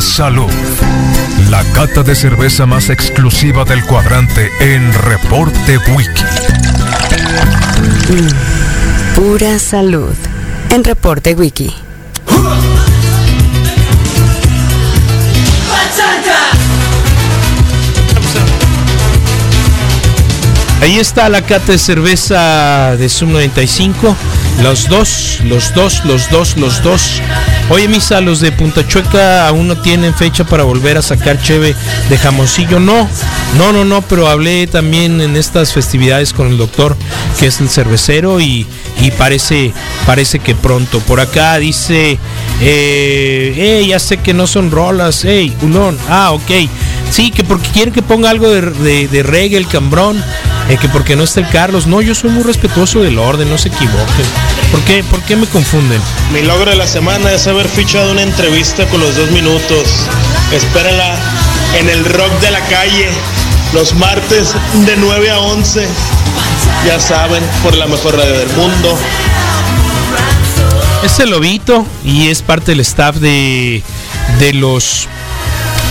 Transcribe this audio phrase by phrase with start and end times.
[0.00, 0.50] Salud.
[1.50, 6.24] La cata de cerveza más exclusiva del cuadrante en Reporte Wiki.
[9.14, 10.14] Pura salud.
[10.70, 11.72] En Reporte Wiki.
[20.82, 24.16] Ahí está la cata de cerveza de Sum 95.
[24.62, 27.20] Los dos, los dos, los dos, los dos.
[27.70, 31.74] Oye, Misa, los de Punta Chueca aún no tienen fecha para volver a sacar cheve
[32.08, 32.78] de jamoncillo.
[32.80, 33.08] No,
[33.58, 36.96] no, no, no, pero hablé también en estas festividades con el doctor,
[37.38, 38.66] que es el cervecero, y,
[39.02, 39.72] y parece,
[40.06, 41.00] parece que pronto.
[41.00, 42.18] Por acá dice,
[42.60, 45.98] eh, "Ey, ya sé que no son rolas, hey, culón.
[46.08, 46.50] Ah, ok.
[47.14, 50.20] Sí, que porque quieren que ponga algo de, de, de reggae, el cambrón.
[50.68, 51.86] Eh, que porque no está el Carlos.
[51.86, 54.26] No, yo soy muy respetuoso del orden, no se equivoquen.
[54.72, 56.00] ¿Por qué, ¿Por qué me confunden?
[56.32, 60.08] Mi logro de la semana es haber fichado una entrevista con los dos minutos.
[60.52, 61.16] Espérala
[61.78, 63.08] en el rock de la calle,
[63.74, 64.52] los martes
[64.84, 65.86] de 9 a 11.
[66.84, 68.98] Ya saben, por la mejor radio del mundo.
[71.04, 73.84] Es el Lobito y es parte del staff de,
[74.40, 75.06] de los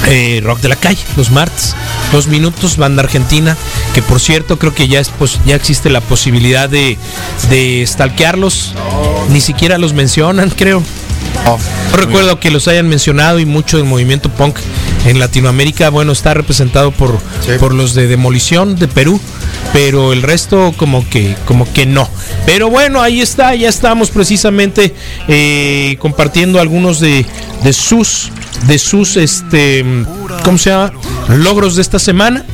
[0.07, 1.75] eh, Rock de la Calle, los martes.
[2.11, 3.57] Dos minutos, banda argentina,
[3.93, 6.97] que por cierto creo que ya, es, pos- ya existe la posibilidad de,
[7.49, 8.73] de stalkearlos.
[9.29, 10.83] Ni siquiera los mencionan, creo.
[11.45, 14.57] No recuerdo que los hayan mencionado y mucho del movimiento punk
[15.05, 17.19] en Latinoamérica, bueno, está representado por,
[17.59, 19.19] por los de Demolición de Perú,
[19.73, 22.07] pero el resto como que, como que no.
[22.45, 24.93] Pero bueno, ahí está, ya estamos precisamente
[25.27, 27.25] eh, compartiendo algunos de,
[27.63, 28.31] de sus,
[28.67, 29.85] de sus, este,
[30.43, 30.93] ¿cómo se llama?
[31.29, 32.45] Logros de esta semana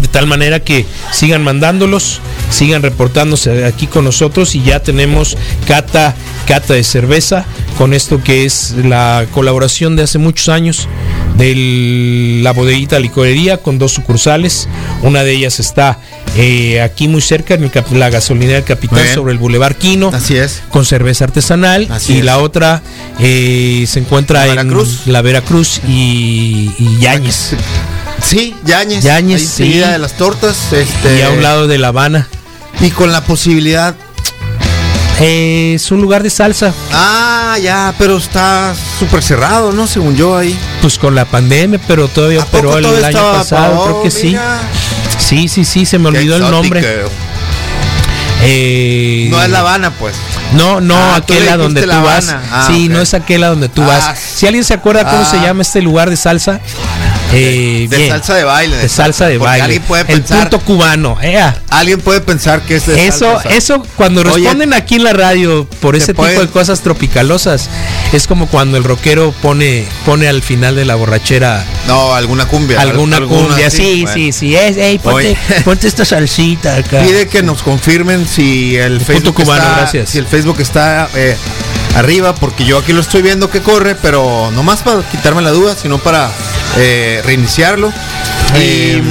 [0.00, 5.36] de tal manera que sigan mandándolos, sigan reportándose aquí con nosotros y ya tenemos
[5.66, 6.14] cata,
[6.46, 7.46] cata de cerveza
[7.78, 10.88] con esto que es la colaboración de hace muchos años
[11.34, 14.68] de la bodeguita licorería con dos sucursales.
[15.02, 15.98] Una de ellas está
[16.36, 20.10] eh, aquí muy cerca en el la gasolinera del Capitán sobre el Boulevard Quino.
[20.12, 20.62] Así es.
[20.70, 21.88] Con cerveza artesanal.
[21.90, 22.24] Así y es.
[22.24, 22.82] la otra
[23.20, 25.06] eh, se encuentra La en Veracruz.
[25.06, 27.50] la Veracruz y, y Yáñez.
[28.22, 29.02] Sí, Yañez.
[29.04, 29.78] Yáñez, ahí sí.
[29.78, 30.72] de las tortas.
[30.72, 32.28] Este, Y a un lado de La Habana.
[32.80, 33.94] Y con la posibilidad.
[35.20, 36.74] Eh, es un lugar de salsa.
[36.92, 39.86] Ah, ya, pero está súper cerrado, ¿no?
[39.86, 40.56] Según yo ahí.
[40.84, 43.38] Pues con la pandemia, pero todavía ¿A poco operó el, año estaba?
[43.38, 44.26] pasado, Oh, creo que sí.
[44.26, 44.60] mira.
[45.16, 46.84] Sí, sí, sí, se me Qué olvidó el nombre.
[48.42, 50.14] Eh, No es La Habana, pues.
[50.52, 52.28] No, no, Ah, tú aquella donde tú vas.
[52.28, 52.42] Habana.
[52.52, 54.18] Ah, sí, no es aquella donde tú Ah, vas.
[54.18, 55.24] Si alguien se acuerda cómo ah.
[55.24, 56.60] se llama este lugar de salsa,
[57.38, 58.10] eh, De bien.
[58.10, 58.76] salsa de baile.
[58.76, 59.64] de salsa de baile.
[59.64, 60.40] Alguien puede el pensar.
[60.48, 61.18] punto cubano.
[61.22, 61.56] ea.
[61.70, 63.48] Alguien puede pensar que es de Eso, salsa.
[63.50, 67.68] eso cuando Oye, responden aquí en la radio por ese tipo de cosas tropicalosas,
[68.12, 72.80] es como cuando el rockero pone, pone al final de la borrachera No, alguna cumbia.
[72.80, 73.66] alguna cumbia.
[73.66, 74.14] así, Sí, bueno.
[74.14, 74.56] sí, sí.
[74.56, 77.00] Es, ey, ponte, ponte esta salsita acá.
[77.02, 80.10] Pide que nos confirmen si el Facebook cubano, está, gracias.
[80.10, 81.36] si el Facebook está eh,
[81.96, 85.50] arriba, porque yo aquí lo estoy viendo que corre, pero no más para quitarme la
[85.50, 86.30] duda, sino para
[86.76, 87.92] eh, reiniciarlo.
[88.58, 89.02] Y,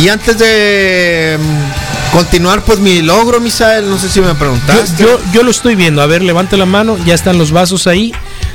[0.00, 5.02] y antes de mm, continuar, pues mi logro, Misael, no sé si me preguntaste.
[5.02, 6.02] yo, yo lo estoy viendo.
[6.02, 6.96] A ver, levante la mano.
[7.04, 8.12] Ya están los vasos ahí.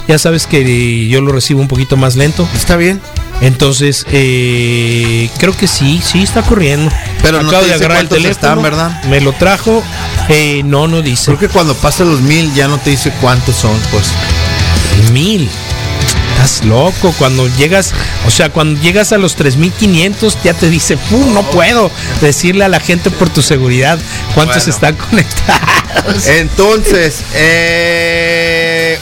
[0.08, 2.48] Ya sabes que yo lo recibo un poquito más lento.
[2.56, 3.02] Está bien.
[3.42, 6.90] Entonces, eh, creo que sí, sí está corriendo.
[7.22, 8.32] Pero no te de dice agarrar el cuántos teléfono.
[8.32, 9.04] están, ¿verdad?
[9.06, 9.84] Me lo trajo.
[10.30, 11.26] Eh, no, no dice.
[11.26, 14.06] Creo que cuando pasa los mil ya no te dice cuántos son, pues.
[15.12, 15.50] Mil.
[16.46, 17.12] Estás loco.
[17.18, 17.92] Cuando llegas,
[18.28, 21.90] o sea, cuando llegas a los 3500, ya te dice, "Pum, no puedo
[22.22, 23.98] decirle a la gente por tu seguridad
[24.36, 24.74] cuántos Bueno.
[24.76, 26.28] están conectados.
[26.28, 29.00] Entonces, eh,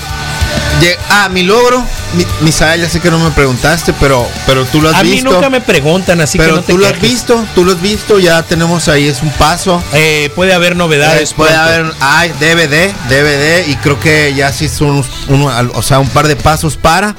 [1.09, 4.90] ah, mi logro, mi, Misael, ya sé que no me preguntaste, pero, pero tú lo
[4.90, 5.31] has a mí visto.
[5.31, 7.81] nunca me preguntan, así pero que no te tú lo has visto, tú lo has
[7.81, 9.81] visto, ya tenemos ahí, es un paso.
[9.94, 11.31] Eh, puede haber novedades.
[11.31, 11.69] Eh, puede pronto.
[11.72, 16.27] haber, hay DVD, DVD, y creo que ya sí son uno- o sea, un par
[16.27, 17.15] de pasos para.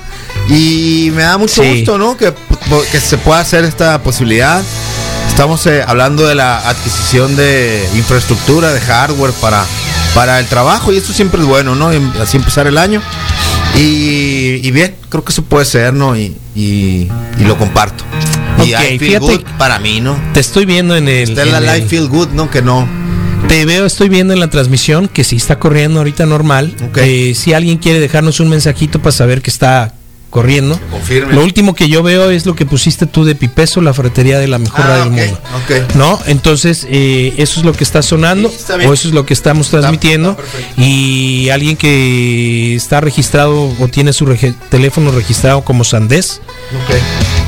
[0.48, 1.76] Y me da mucho Sí.
[1.78, 2.16] gusto, ¿no?
[2.16, 2.32] Que,
[2.92, 4.62] que se pueda hacer esta posibilidad.
[5.28, 9.64] Estamos eh, hablando de la adquisición de infraestructura, de hardware para,
[10.14, 11.90] para el trabajo, y esto siempre es bueno, ¿no?
[12.22, 13.02] Así empezar el año.
[13.76, 16.16] Y, y bien, creo que eso puede ser, ¿no?
[16.16, 18.04] Y, y, y lo comparto.
[18.64, 20.16] Y Ok, I feel fíjate good para mí, ¿no?
[20.32, 21.30] Te estoy viendo en el.
[21.30, 22.50] Está en la el- life feel good, ¿no?
[22.50, 22.86] Que no.
[23.48, 26.74] Te veo, estoy viendo en la transmisión que sí está corriendo ahorita normal.
[26.88, 26.98] Ok.
[27.02, 29.92] Eh, si alguien quiere dejarnos un mensajito para saber que está
[30.34, 30.80] corriendo.
[31.30, 34.48] Lo último que yo veo es lo que pusiste tú de Pipeso, la ferretería de
[34.48, 35.40] la mejor Ah, radio del mundo.
[35.94, 36.18] ¿No?
[36.26, 38.90] Entonces, eh, eso es lo que está sonando, Sí, está bien.
[38.90, 40.30] o eso es lo que estamos transmitiendo.
[40.36, 44.26] está y alguien que está registrado o tiene su
[44.70, 46.40] teléfono registrado como Sandés,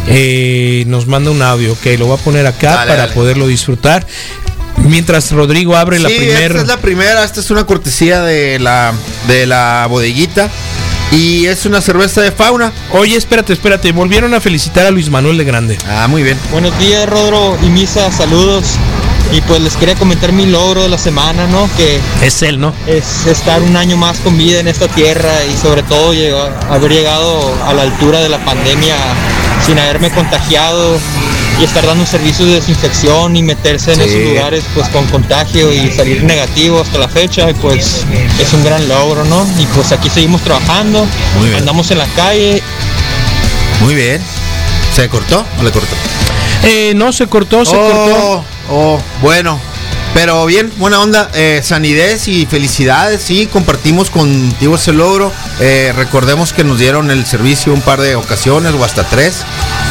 [0.06, 3.14] eh, nos manda un audio, que lo voy a poner acá Dale, para dale.
[3.14, 4.06] poderlo disfrutar.
[4.84, 6.38] Mientras Rodrigo abre la primera.
[6.46, 8.92] esta es la primera, esta es una cortesía de la,
[9.26, 10.48] de la bodeguita.
[11.12, 12.72] Y es una cerveza de fauna.
[12.92, 13.92] Oye, espérate, espérate.
[13.92, 15.78] Volvieron a felicitar a Luis Manuel de Grande.
[15.88, 16.38] Ah, muy bien.
[16.50, 18.64] Buenos días, Rodro y Misa, saludos.
[19.32, 21.68] Y pues les quería comentar mi logro de la semana, ¿no?
[21.76, 22.72] Que Es él, ¿no?
[22.86, 26.92] es estar un año más con vida en esta tierra y sobre todo llegar- haber
[26.92, 28.94] llegado a la altura de la pandemia
[29.64, 30.96] sin haberme contagiado
[31.60, 34.04] y estar dando servicios de desinfección y meterse en Sí.
[34.08, 38.04] esos lugares pues con contagio y salir negativo hasta la fecha y pues
[38.40, 39.46] es un gran logro, ¿no?
[39.58, 41.06] Y pues aquí seguimos trabajando,
[41.38, 41.60] Muy bien.
[41.60, 42.62] andamos en la calle
[43.80, 44.20] Muy bien.
[44.94, 45.94] ¿Se cortó o le cortó?
[46.64, 48.16] Eh, no, se cortó, se cortó.
[48.16, 49.58] Oh, oh, bueno.
[50.14, 55.30] Pero bien, buena onda, eh, sanidez y felicidades, sí, compartimos contigo ese logro.
[55.60, 59.44] Eh, recordemos que nos dieron el servicio un par de ocasiones o hasta tres.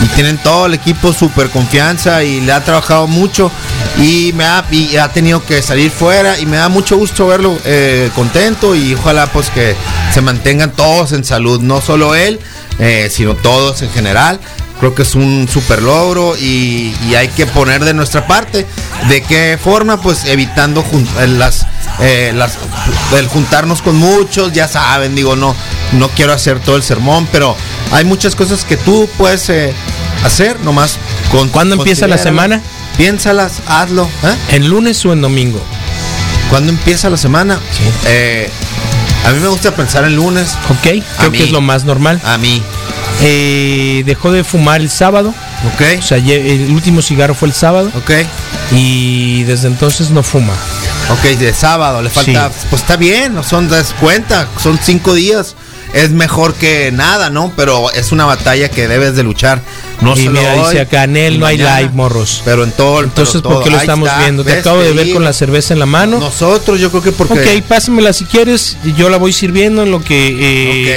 [0.04, 3.50] Y tienen todo el equipo súper confianza y le ha trabajado mucho
[3.98, 7.58] y me ha, y ha tenido que salir fuera y me da mucho gusto verlo
[7.64, 9.76] eh, contento y ojalá pues que
[10.14, 12.40] se mantengan todos en salud, no solo él,
[12.80, 14.40] eh, sino todos en general.
[14.80, 18.68] Creo que es un super logro y, y hay que poner de nuestra parte.
[19.08, 20.02] ¿De qué forma?
[20.02, 21.66] Pues evitando jun- eh, las,
[22.02, 22.58] eh, las,
[23.18, 25.56] el juntarnos con muchos, ya saben, digo, no,
[25.94, 27.56] no quiero hacer todo el sermón, pero
[27.92, 29.74] hay muchas cosas que tú puedes eh,
[30.26, 30.98] hacer nomás
[31.32, 32.62] con ¿Cuándo empieza la semana?
[32.98, 34.04] Piénsalas, hazlo.
[34.24, 34.36] ¿eh?
[34.56, 35.62] ¿En lunes o en domingo?
[36.50, 37.60] ¿Cuándo empieza la semana?
[37.72, 37.84] Sí.
[38.08, 38.50] Eh,
[39.26, 40.58] a mí me gusta pensar en lunes.
[40.70, 41.38] Ok, creo mí.
[41.38, 42.22] que es lo más normal.
[42.24, 42.62] A mí.
[43.22, 45.34] Eh, dejó de fumar el sábado.
[45.74, 46.00] ¿Ok?
[46.00, 47.92] O sea, el último cigarro fue el sábado.
[47.96, 48.12] ¿Ok?
[48.72, 50.54] Y desde entonces no fuma.
[51.10, 52.50] Ok, de sábado, le falta.
[52.50, 52.68] Sí.
[52.70, 55.56] Pues está bien, no son das cuenta, son cinco días.
[55.94, 57.54] Es mejor que nada, ¿no?
[57.56, 59.62] Pero es una batalla que debes de luchar.
[60.02, 62.42] No y mira, dice acá, en él no hay live, morros.
[62.46, 63.82] Pero en todo el Entonces, pero ¿por qué lo todo.
[63.82, 64.44] Estamos está, viendo?
[64.44, 66.20] Te acabo de ver con la cerveza en la mano.
[66.20, 67.34] Nosotros, yo creo que porque.
[67.58, 68.78] Ok, pásamela si quieres.
[68.98, 70.36] Yo la voy sirviendo en lo que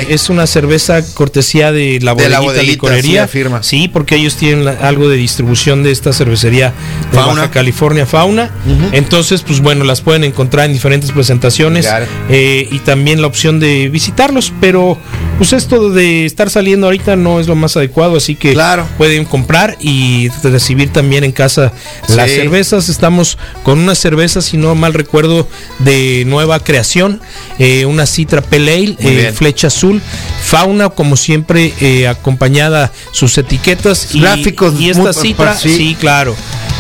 [0.01, 3.13] eh, es una cerveza cortesía de la De la bodeguita bodeguita, licorería.
[3.13, 3.63] sí, afirma.
[3.63, 6.73] Sí, porque ellos tienen la- algo de distribución de esta cervecería
[7.11, 7.43] de Fauna.
[7.43, 8.51] Baja California Fauna.
[8.93, 12.07] Entonces, pues bueno, las pueden encontrar en diferentes presentaciones Claro.
[12.29, 14.53] eh, y también la opción de visitarlos.
[14.61, 14.99] Pero,
[15.39, 18.87] pues esto de estar saliendo ahorita no es lo más adecuado, así que Claro.
[18.99, 21.73] pueden comprar y recibir también en casa
[22.09, 22.89] las cervezas.
[22.89, 25.49] Estamos con una cerveza, si no mal recuerdo,
[25.79, 27.21] de nueva creación,
[27.61, 30.03] eh, una Citra Pale Ale, eh, flecha azul,
[30.45, 35.75] fauna, como siempre, eh, acompañada sus etiquetas y, Gráficos y esta Citra, sí.
[35.77, 35.97] sí.
[36.01, 36.35] claro.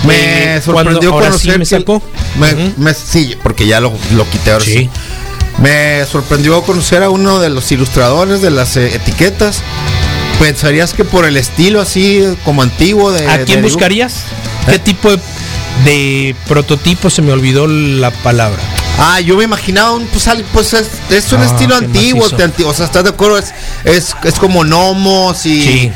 [0.05, 2.03] Me Eh, sorprendió cuando- sí conocer me sacó.
[2.39, 2.73] me- Ujú.
[2.79, 4.89] me- sí, porque ya lo, lo quité ahora sí.
[5.63, 9.63] Me sorprendió conocer a uno de los ilustradores de las eh, etiquetas.
[10.39, 13.29] Pensarías que por el estilo así como antiguo de.
[13.29, 14.15] ¿A quién buscarías?
[14.69, 14.73] ¿Eh?
[14.73, 15.19] ¿Qué tipo de,
[15.85, 17.11] de prototipo?
[17.11, 18.63] Se me olvidó la palabra.
[19.01, 22.75] Ah, yo me imaginaba un, pues, pues es, es un Ah, estilo antiguo, te o
[22.75, 23.39] sea, ¿estás de acuerdo?
[23.39, 23.53] Es,
[23.85, 25.93] es, es como gnomos y Sí.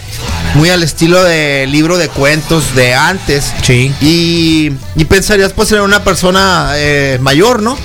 [0.55, 3.53] muy al estilo de libro de cuentos de antes.
[3.63, 3.93] Sí.
[4.01, 7.77] Y, y pensarías pues en una persona eh, mayor, ¿no?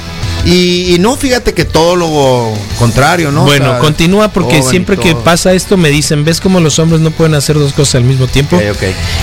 [0.47, 3.41] Y, y no, fíjate que todo lo contrario, ¿no?
[3.41, 7.01] O Bueno, sea, continúa porque siempre que pasa esto me dicen, ¿ves cómo los hombres
[7.01, 8.57] no pueden hacer dos cosas al mismo tiempo?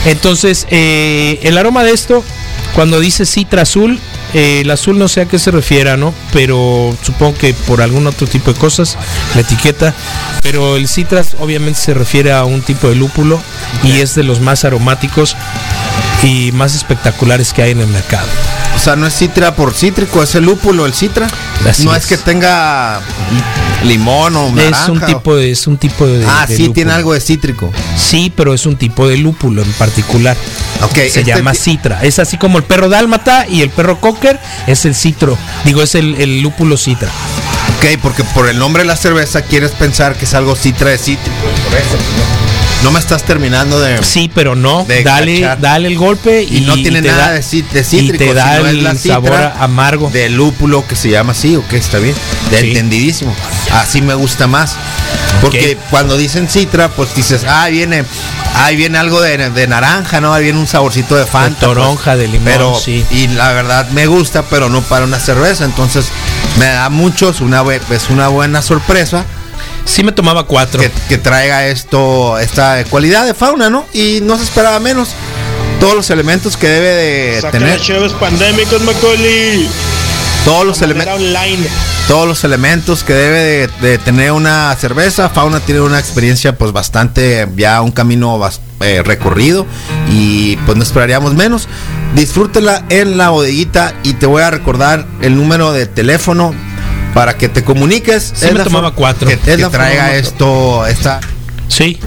[0.04, 2.23] Entonces, eh, el aroma de esto,
[2.75, 3.99] cuando dice citra azul,
[4.35, 6.12] eh, el azul no sé a qué se refiera, ¿no?
[6.33, 8.99] Pero supongo que por algún otro tipo de cosas,
[9.35, 9.95] la etiqueta.
[10.43, 13.40] Pero el citras obviamente se refiere a un tipo de lúpulo
[13.83, 15.37] y es de los más aromáticos
[16.25, 18.26] y más espectaculares que hay en el mercado.
[18.75, 21.28] O sea, no es citra por cítrico, es el lúpulo, el citra.
[21.69, 22.02] Así no es.
[22.02, 22.07] es.
[22.09, 23.00] que tenga
[23.85, 24.83] limón o naranja.
[24.83, 26.26] es un tipo de, es un tipo de.
[26.26, 26.75] Ah, de sí, lúpulo.
[26.75, 27.73] tiene algo de cítrico.
[27.97, 30.37] Sí, pero es un tipo de lúpulo en particular.
[30.83, 32.02] Ok, Se este llama citra.
[32.02, 35.38] Es así como el perro dálmata y el perro cocker es el citro.
[35.64, 37.11] Digo, es el, el lúpulo citra.
[37.76, 40.99] Ok, porque por el nombre de la cerveza quieres pensar que es algo citra de
[40.99, 41.37] cítrico.
[41.69, 41.97] Por eso.
[41.97, 42.53] No
[42.91, 44.03] me estás terminando de.
[44.03, 44.85] Sí, pero no.
[44.85, 45.61] De Dale, cachar.
[45.61, 48.25] dale el golpe y, Y no tiene te nada da- de cí- de Y cítrico,
[48.25, 50.11] te da el la sabor amargo.
[50.11, 52.14] De lúpulo que se llama así, ok, está bien.
[52.50, 52.69] De Sí.
[52.69, 53.35] entendidísimo.
[53.73, 54.76] Así me gusta más.
[55.41, 58.05] Porque cuando dicen citra, pues dices, ah, viene,
[58.57, 60.33] ahí viene algo de, de naranja, ¿no?
[60.33, 61.67] Ahí viene un saborcito de Fanta.
[61.67, 61.75] pues.
[61.75, 63.05] toronja, de limón, Pero, sí.
[63.11, 65.64] y la verdad me gusta, pero no para una cerveza.
[65.64, 66.07] Entonces,
[66.59, 69.25] me da mucho, es una, es una buena sorpresa.
[69.85, 70.81] Sí me tomaba cuatro.
[70.81, 73.85] que, que traiga esto, esta cualidad de fauna, ¿no?
[73.93, 75.11] Y no se esperaba menos.
[75.81, 77.81] Todos los elementos que debe de Saca tener,
[78.19, 79.69] pandémicos, Macaulay.
[80.45, 81.67] todos los elementos, online.
[82.09, 85.29] todos los elementos que debe de, de tener una cerveza.
[85.29, 89.67] Fauna tiene una experiencia, pues bastante, ya un camino bas- eh, recorrido
[90.11, 91.69] y pues no esperaríamos menos.
[92.14, 96.55] Disfrútela en la bodeguita y te voy a recordar el número de teléfono
[97.14, 98.33] para que te comuniques.
[98.35, 99.26] Sí me la tomaba cuatro.
[99.28, 101.21] Que, Es que traiga esto, esta,
[101.68, 101.99] Sí.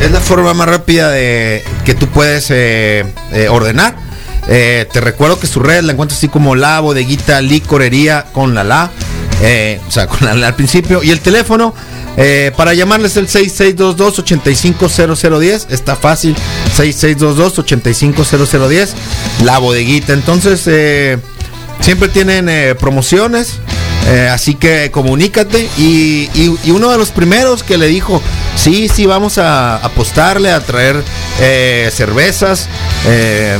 [0.00, 3.94] Es la forma más rápida de que tú puedes eh, eh, ordenar.
[4.48, 8.64] Eh, te recuerdo que su red la encuentras así como la bodeguita licorería con la
[8.64, 8.90] la.
[9.42, 11.02] eh, o sea, con la la al principio.
[11.02, 11.74] Y el teléfono
[12.16, 15.66] eh, para llamarles el 6622-850010.
[15.70, 16.36] Está fácil.
[16.76, 18.88] 6622-850010.
[19.44, 20.12] La bodeguita.
[20.12, 21.18] Entonces, eh,
[21.80, 23.58] siempre tienen eh, promociones.
[24.10, 25.68] Eh, así que comunícate.
[25.78, 26.28] Y,
[26.70, 28.20] uno de los primeros que le dijo,
[28.56, 31.02] sí, sí, vamos a apostarle a traer
[31.40, 32.68] eh, cervezas
[33.06, 33.56] eh,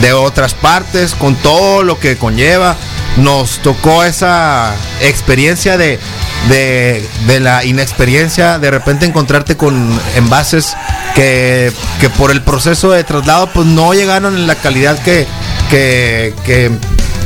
[0.00, 2.76] de otras partes, con todo lo que conlleva.
[3.18, 6.00] Nos tocó esa experiencia de,
[6.48, 10.74] de, de la inexperiencia, de repente encontrarte con envases
[11.14, 15.26] que, que por el proceso de traslado pues no llegaron en la calidad que,
[15.70, 16.70] que, que,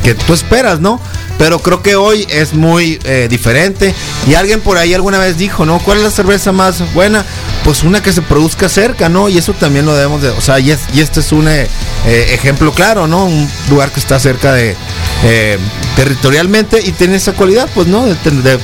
[0.03, 0.99] que tú esperas, ¿no?
[1.37, 3.93] Pero creo que hoy es muy eh, diferente.
[4.27, 5.79] Y alguien por ahí alguna vez dijo, ¿no?
[5.79, 7.23] ¿Cuál es la cerveza más buena?
[7.63, 9.29] Pues una que se produzca cerca, ¿no?
[9.29, 10.29] Y eso también lo debemos de...
[10.29, 11.67] O sea, y, es- y este es un eh,
[12.07, 13.25] eh, ejemplo claro, ¿no?
[13.25, 14.75] Un lugar que está cerca de...
[15.95, 18.05] territorialmente y tiene esa cualidad, pues, ¿no?
[18.05, 18.59] De, de-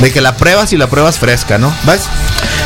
[0.00, 1.72] de- que la pruebas y la pruebas fresca, ¿no?
[1.84, 2.02] ¿Vas?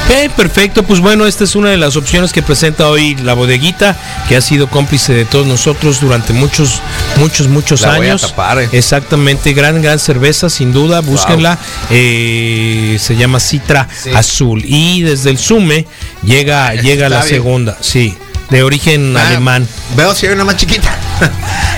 [0.09, 3.97] Eh, perfecto, pues bueno, esta es una de las opciones que presenta hoy la bodeguita,
[4.29, 6.81] que ha sido cómplice de todos nosotros durante muchos,
[7.17, 8.23] muchos, muchos La voy a años.
[8.23, 8.69] tapar, eh.
[8.71, 11.59] Exactamente, gran, gran cerveza, sin duda, búsquenla.
[11.91, 14.11] Eh, se llama Citra Sí.
[14.15, 14.63] Azul.
[14.65, 15.87] Y desde el Sume
[16.23, 17.29] llega, llega la bien.
[17.29, 18.17] segunda, sí,
[18.51, 19.67] de origen Ah, alemán.
[19.97, 20.97] Veo si hay una más chiquita.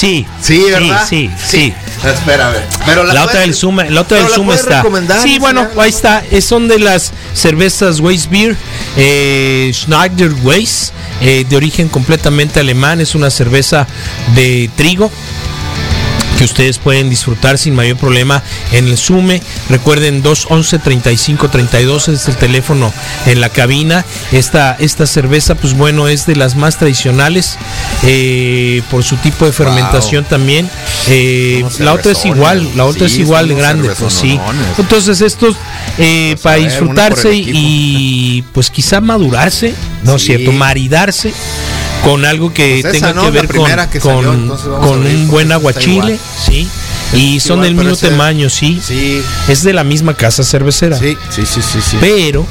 [0.00, 1.06] Sí, Sí, ¿verdad?
[1.06, 1.74] Sí, sí.
[2.02, 2.66] Espera, a ver.
[2.86, 4.82] Pero La, otra del Sume, la otra del la está.
[5.22, 6.24] Sí, bueno, ahí está.
[6.40, 8.56] Son de las cervezas Weissbier,
[8.96, 13.02] eh, Schneider Weiss, eh, de origen completamente alemán.
[13.02, 13.86] Es una cerveza
[14.34, 15.10] de trigo
[16.40, 18.42] que ustedes pueden disfrutar sin mayor problema
[18.72, 19.42] en el Sume.
[19.68, 22.94] Recuerden 211 35 32 es el teléfono
[23.26, 24.06] en la cabina.
[24.32, 27.58] Esta, esta cerveza, pues bueno, es de las más tradicionales
[28.04, 30.70] eh, por su tipo de fermentación también.
[31.08, 34.40] Eh, la otra es igual, la otra Sí, es igual de grande, pues sí.
[34.78, 35.56] Entonces estos
[35.98, 40.28] eh, para ver, disfrutarse y, pues quizá madurarse, no es Sí.
[40.28, 41.34] cierto, maridarse
[42.04, 43.24] con algo que Pues tenga ¿no?
[43.24, 44.30] que ver con, primera que salió,
[44.80, 46.68] con, ver, un buen aguachile, sí.
[47.12, 48.80] Y Es son del mismo tamaño, sí.
[48.84, 50.98] Sí, Es de la misma casa cervecera.
[50.98, 51.80] sí, sí, sí, sí.
[51.82, 51.96] sí.
[52.00, 52.46] Pero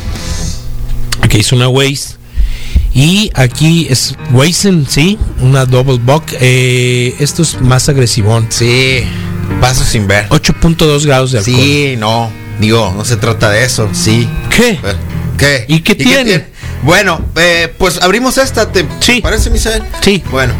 [1.21, 2.17] aquí es una Weiss.
[2.93, 6.23] Y aquí es Weissen, sí, una Double Buck.
[6.39, 8.47] Eh, esto es más agresivón.
[8.49, 9.03] Sí,
[9.61, 10.27] paso sin ver.
[10.29, 11.55] 8.2 grados de alcohol.
[11.55, 14.27] Sí, no, digo, no se trata de eso, sí.
[14.49, 14.79] ¿Qué?
[15.37, 15.65] ¿Qué?
[15.67, 16.47] ¿Y qué tiene?
[16.83, 19.19] Bueno, eh, pues abrimos esta, ¿te Sí.
[19.21, 19.83] parece, Misael?
[20.01, 20.23] Sí.
[20.31, 20.53] Bueno,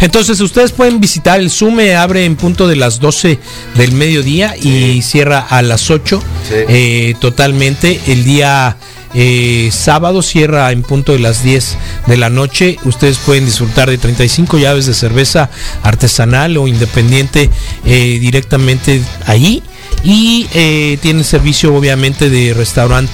[0.00, 3.38] Entonces ustedes pueden visitar el Sume, abre en punto de las 12
[3.76, 6.54] del mediodía y cierra a las 8 Sí.
[6.68, 8.00] eh, totalmente.
[8.08, 8.76] El día
[9.14, 11.76] eh, sábado cierra en punto de las 10
[12.08, 12.78] de la noche.
[12.84, 15.50] Ustedes pueden disfrutar de 35 llaves de cerveza
[15.84, 17.48] artesanal o independiente
[17.86, 19.62] eh, directamente ahí.
[20.02, 23.12] Y eh, tienen servicio obviamente de restaurante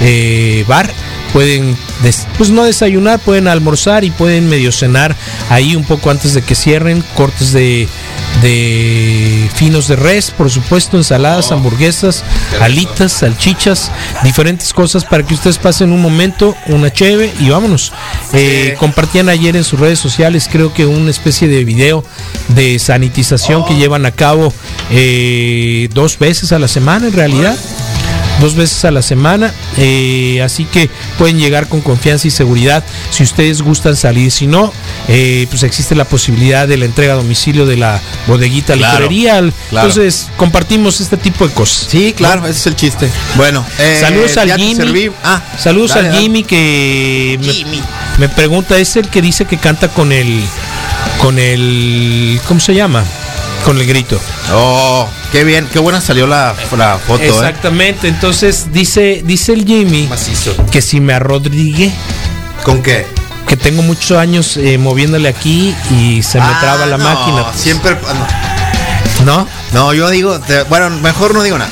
[0.00, 0.90] eh, bar
[1.32, 5.14] pueden des- pues no desayunar, pueden almorzar y pueden medio cenar
[5.48, 7.88] ahí un poco antes de que cierren, cortes de,
[8.42, 12.24] de finos de res, por supuesto, ensaladas, hamburguesas,
[12.60, 13.90] alitas, salchichas,
[14.24, 17.92] diferentes cosas para que ustedes pasen un momento, una cheve y vámonos.
[18.32, 22.04] Eh, compartían ayer en sus redes sociales, creo que una especie de video
[22.48, 24.52] de sanitización que llevan a cabo
[24.90, 27.56] eh, dos veces a la semana en realidad
[28.40, 29.52] dos veces a la semana.
[29.76, 34.30] eh, así que pueden llegar con confianza y seguridad si ustedes gustan salir.
[34.30, 34.72] Si no,
[35.08, 39.38] eh, pues existe la posibilidad de la entrega a domicilio de la bodeguita Claro, licorería.
[39.70, 39.88] claro.
[39.88, 41.86] Entonces, compartimos este tipo de cosas.
[41.90, 43.08] sí, claro, ese es el chiste.
[43.36, 45.10] Bueno, eh, Saludos al Jimmy.
[45.22, 46.22] Ah, Saludos dale, al dale.
[46.22, 47.80] Jimmy que me- Jimmy.
[48.18, 50.42] Me, pregunta, es el que dice que canta con el
[51.18, 53.04] con el ¿cómo se llama?
[53.64, 54.18] Con el grito.
[54.52, 57.28] Oh, qué bien, qué buena salió la, la foto, ¿eh?
[57.28, 58.08] Exactamente.
[58.08, 60.54] Entonces dice dice el Jimmy Macizo.
[60.72, 61.92] que si me arrodrigué
[62.64, 63.06] ¿Con qué?
[63.46, 67.44] que tengo muchos años eh, moviéndole aquí y se me Ah, traba la no, máquina.
[67.50, 67.60] pues.
[67.60, 67.96] Siempre.
[68.08, 68.14] ah,
[69.24, 69.36] ¿No?
[69.40, 71.70] No, no yo digo, te- bueno, mejor no digo nada.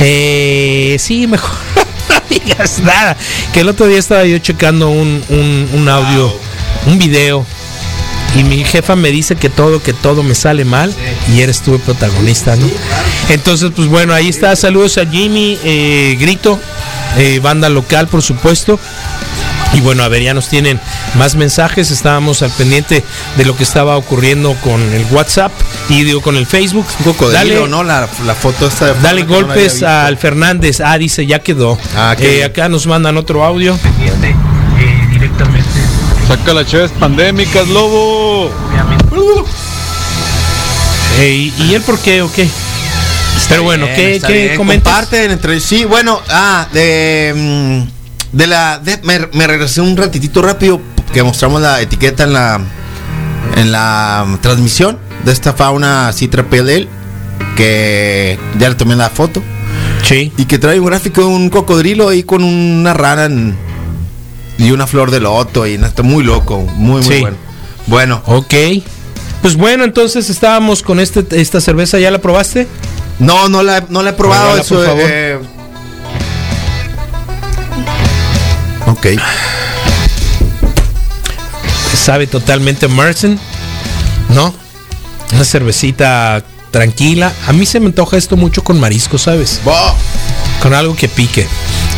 [0.00, 1.50] Eh, sí, mejor
[2.08, 3.16] no digas nada.
[3.52, 6.34] Que el otro día estaba yo checando un, un- un audio,
[6.86, 7.46] un video.
[8.36, 10.94] Y mi jefa me dice que todo, que todo me sale mal.
[11.34, 12.66] Y eres tú el protagonista, ¿no?
[13.28, 14.56] Entonces, pues bueno, ahí está.
[14.56, 16.58] Saludos a Jimmy, eh, Grito,
[17.18, 18.78] eh, banda local, por supuesto.
[19.74, 20.78] Y bueno, a ver, ya nos tienen
[21.14, 21.90] más mensajes.
[21.90, 23.02] Estábamos al pendiente
[23.38, 25.50] de lo que estaba ocurriendo con el WhatsApp
[25.88, 26.86] y digo con el Facebook.
[27.06, 27.82] Un Dale, ¿no?
[27.82, 30.80] La, la foto esta de Dale no golpes al Fernández.
[30.82, 31.78] Ah, dice, ya quedó.
[31.96, 33.78] Ah, Eh, acá nos mandan otro audio.
[36.32, 38.50] Saca las chaves pandémicas, lobo.
[41.18, 42.48] Eh, ¿Y él por qué o qué?
[43.50, 44.56] Pero bueno, Bien, ¿qué, está qué bien.
[44.56, 44.92] comentas?
[44.94, 45.84] Comparten entre sí.
[45.84, 50.80] Bueno, ah, de mm, de la de- me, me regresé un ratitito rápido
[51.12, 52.58] que mostramos la etiqueta en la
[53.56, 56.88] en la transmisión de esta fauna Citra PLL
[57.58, 59.42] que ya le tomé la foto
[60.02, 60.32] Sí.
[60.38, 63.70] y que trae un gráfico de un cocodrilo ahí con una rana en-
[64.58, 67.20] y una flor de loto y está muy loco, muy muy Sí.
[67.20, 67.36] bueno.
[67.86, 68.54] Bueno, Ok.
[69.42, 72.68] Pues bueno, entonces estábamos con este, esta cerveza, ¿ya la probaste?
[73.18, 75.02] no no la no la he probado eso por favor.
[75.06, 75.38] eh,
[78.86, 79.06] Ok.
[81.94, 83.38] Sabe totalmente Merson,
[84.30, 84.52] ¿no?
[85.32, 87.32] Una cervecita tranquila.
[87.46, 89.60] A mí se me antoja esto mucho con marisco, ¿sabes?
[89.64, 89.94] Bo-
[90.62, 91.46] Con algo que pique.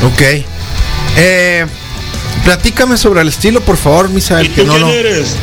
[0.04, 0.22] Ok.
[1.16, 1.66] Eh,
[2.44, 4.48] platícame sobre el estilo, por favor, ¿Y Misael.
[4.50, 4.92] tú Que no, quién no.
[4.92, 5.36] eres?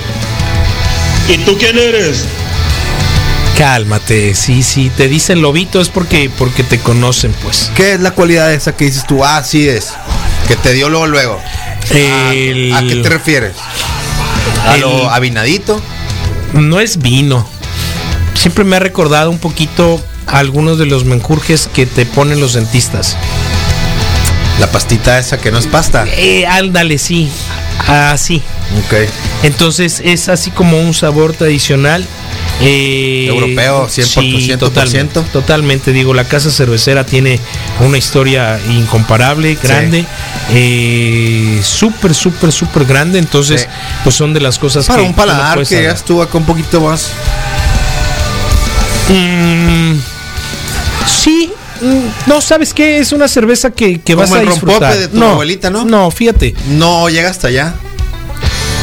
[1.30, 2.26] ¿Y tú quién eres?
[3.58, 7.72] Cálmate, sí, sí, te dicen lobito es porque, porque te conocen, pues.
[7.76, 9.24] ¿Qué es la cualidad esa que dices tú?
[9.24, 9.90] Ah, así es.
[10.48, 11.40] Que te dio luego, luego.
[11.92, 13.54] El- ¿A, a qué te refieres?
[14.68, 15.80] ¿A El- lo avinadito?
[16.54, 17.48] No es vino.
[18.34, 22.54] Siempre me ha recordado un poquito a algunos de los menjurjes que te ponen los
[22.54, 23.16] dentistas.
[24.62, 26.06] La pastita esa que no es pasta.
[26.16, 27.30] Eh, ándale, sí.
[27.88, 28.42] Así.
[28.86, 28.94] Ok.
[29.44, 32.06] Entonces es así como un sabor tradicional.
[32.62, 35.92] eh, Europeo, 100%, totalmente, totalmente.
[35.94, 37.40] Digo, la casa cervecera tiene
[37.80, 40.06] una historia incomparable, grande,
[40.54, 43.18] eh, súper, súper, súper grande.
[43.18, 43.68] Entonces, Sí.
[44.04, 45.96] pues son de las cosas Para que un tú paladar que ya hablar.
[45.96, 47.10] estuvo acá un poquito más.
[49.10, 49.96] Mm,
[51.08, 51.52] sí.
[51.82, 53.00] Mm, No, ¿sabes qué?
[53.00, 54.98] Es una cerveza que, que vas Como a el rompope disfrutar.
[54.98, 55.86] de tu abuelita, ¿no?
[55.86, 56.56] No, fíjate.
[56.70, 57.74] No llega hasta allá.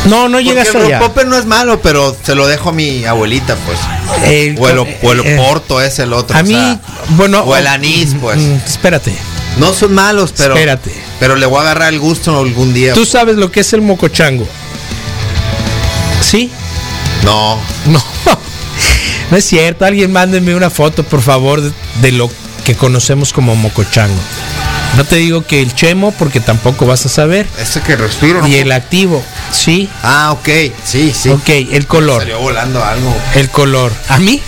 [0.04, 1.00] No, no Porque llegas el allá.
[1.00, 3.78] rompope no es malo, pero se lo dejo a mi abuelita, pues.
[4.24, 6.36] El- O el, o el eh, porto es el otro.
[6.36, 6.80] A o mí, sea,
[7.10, 7.40] bueno.
[7.42, 8.38] o el anís, pues.
[8.38, 9.12] mm, espérate.
[9.58, 10.54] No son malos, pero.
[10.54, 10.92] Espérate.
[11.18, 12.94] Pero le voy a agarrar el gusto algún día.
[12.94, 14.46] Tú sabes lo que es el mocochango.
[16.22, 16.50] ¿Sí?
[17.24, 17.58] No.
[17.86, 18.02] No.
[19.30, 19.84] No es cierto.
[19.84, 22.30] Alguien mándenme una foto, por favor, de, de lo
[22.68, 24.20] que conocemos como mocochango.
[24.98, 27.46] No te digo que el chemo, porque tampoco vas a saber.
[27.58, 28.46] Ese que respiro, ¿no?
[28.46, 29.88] Y el activo, sí.
[30.02, 30.74] Ah, ok.
[30.84, 31.30] Sí, sí.
[31.30, 32.20] Ok, el color.
[32.20, 33.16] Salió volando algo.
[33.34, 33.90] El color.
[34.10, 34.42] ¿A mí?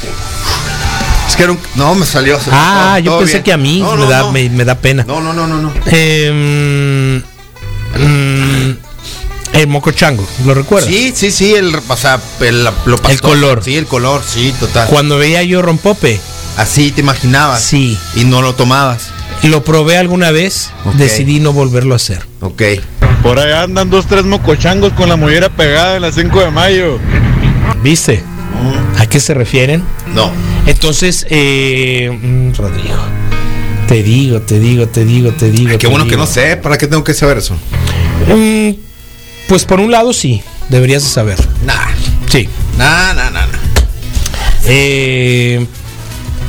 [1.27, 1.61] Es que era un.
[1.77, 2.39] No, me salió.
[2.53, 3.45] Ah, yo pensé bien.
[3.45, 4.31] que a mí No, me, da.
[4.31, 5.03] Me, me da pena.
[5.09, 5.73] No, no, no, no, no.
[5.87, 7.23] Em,
[7.97, 8.77] mm,
[9.55, 10.91] el mocochango, ¿lo recuerdas?
[10.91, 11.55] Sí, sí, sí.
[11.55, 13.01] El, o sea, el, lo.
[13.09, 13.65] El color.
[13.65, 14.89] Sí, el color, sí, total.
[14.89, 16.21] Cuando veía yo rompope,
[16.57, 17.63] Así te imaginabas.
[17.63, 17.99] sí.
[18.15, 19.11] Y no lo tomabas.
[19.43, 22.27] Lo probé alguna vez, decidí no volverlo a hacer.
[22.41, 22.63] Ok.
[23.23, 26.99] Por ahí andan dos, tres mocochangos con la mollera pegada en la 5 de mayo.
[27.83, 28.23] ¿Viste?
[28.99, 29.83] ¿A qué se refieren?
[30.15, 30.31] No.
[30.67, 32.99] Entonces, eh, mm, Rodrigo,
[33.89, 35.71] te digo, te digo, te digo, te digo.
[35.71, 36.57] Qué te bueno que no sé.
[36.59, 37.55] ¿Para qué tengo que saber eso?
[38.29, 38.73] Mm,
[39.49, 41.39] pues por un lado sí, deberías de saber.
[41.65, 41.75] Nah.
[42.29, 42.49] Sí.
[42.77, 43.59] Nah, nah, nah, nah.
[44.67, 45.67] Eh,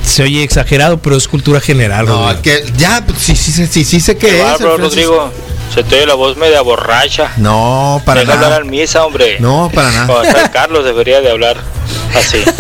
[0.03, 2.05] se oye exagerado, pero es cultura general.
[2.05, 2.41] No, Rodrigo.
[2.41, 4.57] que ya, pues, sí, sí, sí, sí, sí sé qué ¿Qué es.
[4.57, 4.79] Francis.
[4.81, 5.31] Rodrigo?
[5.73, 7.31] Se te oye la voz media borracha.
[7.37, 8.61] No, para Deja hablar nada.
[8.61, 9.37] al misa, hombre.
[9.39, 10.51] No, para nada.
[10.51, 11.55] Carlos debería de hablar
[12.15, 12.37] así.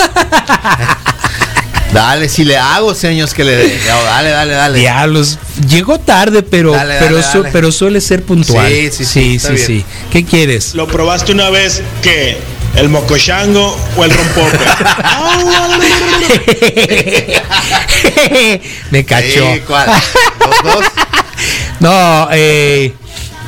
[1.93, 3.79] Dale, si le hago seños que le dé.
[3.85, 4.79] Dale, dale, dale.
[4.79, 7.49] Diablos, llegó tarde, pero, Dale, dale, pero, su- dale.
[7.51, 8.65] pero suele ser puntual.
[8.69, 9.85] Sí, sí, sí, sí, sí, sí.
[10.09, 10.73] ¿Qué quieres?
[10.73, 12.37] ¿Lo probaste una vez que
[12.75, 14.57] el mocochango o el rompope?
[18.91, 19.53] Me cachó.
[19.53, 19.89] Sí, ¿cuál?
[20.39, 20.85] ¿Los dos?
[21.79, 22.93] No, eh,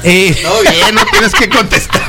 [0.03, 2.01] eh, No, bien, no tienes que contestar.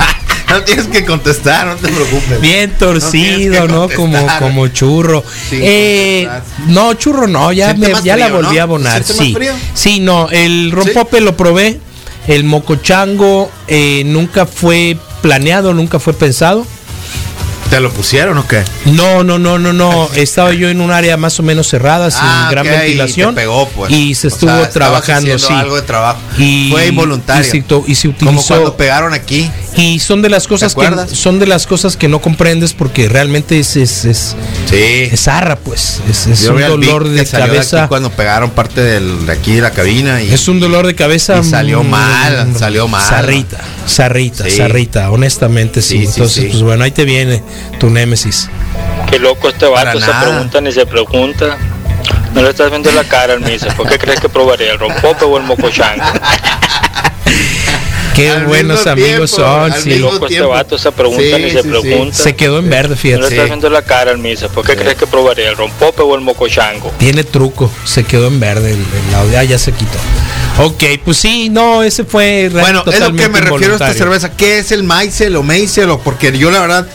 [0.48, 2.40] No tienes que contestar, no te preocupes.
[2.40, 3.90] bien torcido, ¿no?
[3.90, 5.22] Como, como churro.
[5.50, 6.28] Sí, Eh,
[6.68, 8.60] no, churro no, ya, me- la volví ¿no?
[8.60, 9.04] a abonar.
[9.04, 9.52] ¿Siente más Sí, frío?
[9.74, 11.78] sí, no, el rompope lo probé.
[12.26, 16.66] El mocochango eh, nunca fue planeado, nunca fue pensado.
[17.74, 18.62] ¿Te lo pusieron o qué?
[18.84, 20.08] No, no, no, no, no.
[20.14, 23.34] Estaba yo en un área más o menos cerrada, sin Ah, gran ok, y ventilación.
[23.34, 23.90] te pegó, pues.
[23.90, 24.72] Y se O estuvo sea, estabas
[25.04, 25.52] trabajando, sí.
[25.52, 26.20] algo de trabajo.
[26.38, 27.42] Y, Fue involuntario.
[27.42, 28.46] Y se, y se Como utilizó.
[28.54, 29.50] cuando pegaron aquí.
[29.76, 33.58] Y son de las cosas que son de las cosas que no comprendes porque realmente
[33.58, 34.36] es es, es,
[34.70, 35.08] Sí.
[35.10, 36.00] es arra, pues.
[36.08, 37.88] Es, un dolor de cabeza.
[37.88, 41.40] cuando pegaron parte del, de aquí de la cabina y Es un dolor de cabeza.
[41.40, 43.04] Y salió mal, salió mal.
[43.04, 43.58] Zarrita,
[43.88, 44.52] zarrita, Sí.
[44.58, 46.04] zarrita, honestamente sí.
[46.06, 46.48] Entonces, sí.
[46.50, 47.42] pues bueno, ahí te viene
[47.80, 48.48] tu némesis.
[49.10, 50.22] Qué loco este Para vato, se nada.
[50.30, 51.56] pregunta ni se pregunta.
[52.32, 53.68] No le estás viendo la cara al misa.
[53.76, 56.02] ¿Por qué crees que probaría el rompope o el mocochango?
[58.14, 59.88] Qué Al buenos mismo amigos tiempo, son, al sí.
[59.90, 61.68] mismo Loco este vato, se pregunta Sí, ni se sí, sí.
[61.68, 62.14] pregunta.
[62.16, 63.26] Se quedó en verde, No le fíjate.
[63.28, 64.48] estás viendo la cara al misa.
[64.48, 66.92] ¿Por qué crees que probaría el rompope o el mocochango?
[66.98, 69.98] Tiene truco, se quedó en verde el, el audio, ah, ya se quitó.
[70.58, 74.30] Ok, pues sí, no, ese fue Bueno, es lo que me refiero a esta cerveza.
[74.36, 75.90] ¿Qué es el maicel o meicel?
[75.90, 76.86] O porque yo la verdad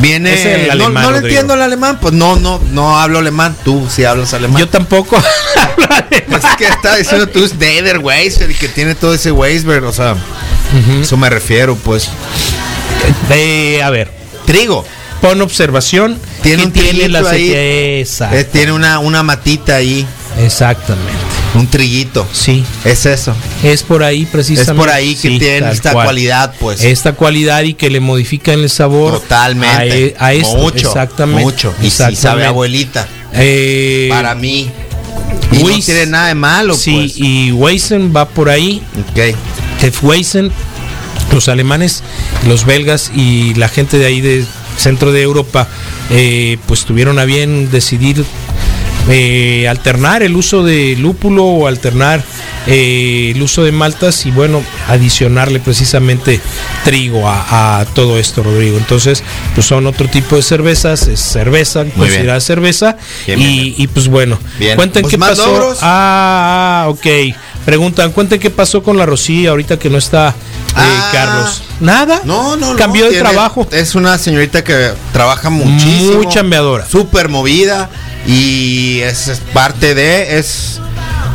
[0.00, 0.32] viene.
[0.32, 1.98] Es el no alemán, no le entiendo el alemán.
[2.00, 3.54] Pues no, no, no hablo alemán.
[3.62, 4.58] Tú sí hablas alemán.
[4.58, 5.16] Yo tampoco.
[6.10, 9.84] es que está diciendo tú es Deder Weiser y que tiene todo ese Weisberg.
[9.84, 10.16] O sea,
[11.00, 12.08] eso me refiero, pues.
[13.30, 14.10] Eh, a ver,
[14.46, 14.84] Trigo.
[15.20, 16.18] pon observación.
[16.42, 17.52] Tiene ¿Qué un tiene la ahí.
[17.54, 18.06] Eh,
[18.50, 20.06] tiene una, una matita ahí,
[20.38, 21.12] Exactamente.
[21.54, 22.26] un trillito.
[22.32, 23.34] Sí, Es eso.
[23.62, 24.72] es por ahí precisamente.
[24.72, 26.06] Es por ahí que Sí, tiene esta cual.
[26.06, 26.82] cualidad, pues.
[26.82, 29.12] Esta cualidad y que le modifican el sabor.
[29.20, 29.76] Totalmente.
[29.76, 30.56] A, e- a esto.
[30.56, 30.88] mucho.
[30.88, 31.42] Exactamente.
[31.42, 31.74] Mucho.
[31.82, 32.46] Y sabe exactamente.
[32.46, 33.08] a abuelita.
[33.34, 34.70] Eh, Para mí.
[35.52, 37.12] Y no tiene nada de malo, Sí, pues.
[37.18, 38.82] y Weizen va por ahí.
[39.10, 39.36] Ok.
[39.82, 40.50] Hefeweizen,
[41.32, 42.02] los alemanes,
[42.48, 44.44] los belgas y la gente de ahí de
[44.76, 45.68] centro de Europa,
[46.10, 48.24] eh, pues tuvieron a bien decidir
[49.08, 52.22] eh, alternar el uso de lúpulo o alternar
[52.66, 56.40] eh, el uso de maltas y bueno, adicionarle precisamente
[56.84, 58.78] trigo a, a todo esto, Rodrigo.
[58.78, 59.22] Entonces,
[59.54, 62.96] pues son otro tipo de cervezas, es cerveza, considerada cerveza.
[63.26, 64.76] Bien, y, bien, y, pues bueno, Bien.
[64.76, 65.46] cuenten Pues qué pasó.
[65.46, 65.78] logros.
[65.82, 67.06] Ah, ah, ok.
[67.64, 70.34] Preguntan, cuenten qué pasó con la Rosilla ahorita que no está
[70.76, 71.10] Ah.
[71.12, 71.62] Carlos.
[71.80, 72.20] Nada.
[72.24, 72.76] No, no, no.
[72.76, 73.66] Cambió de tiene- trabajo.
[73.70, 76.14] Es una señorita que trabaja muchísimo.
[76.14, 76.86] Muy chambeadora.
[76.88, 77.90] Súper movida.
[78.26, 80.38] Y es, es parte de.
[80.38, 80.80] Es.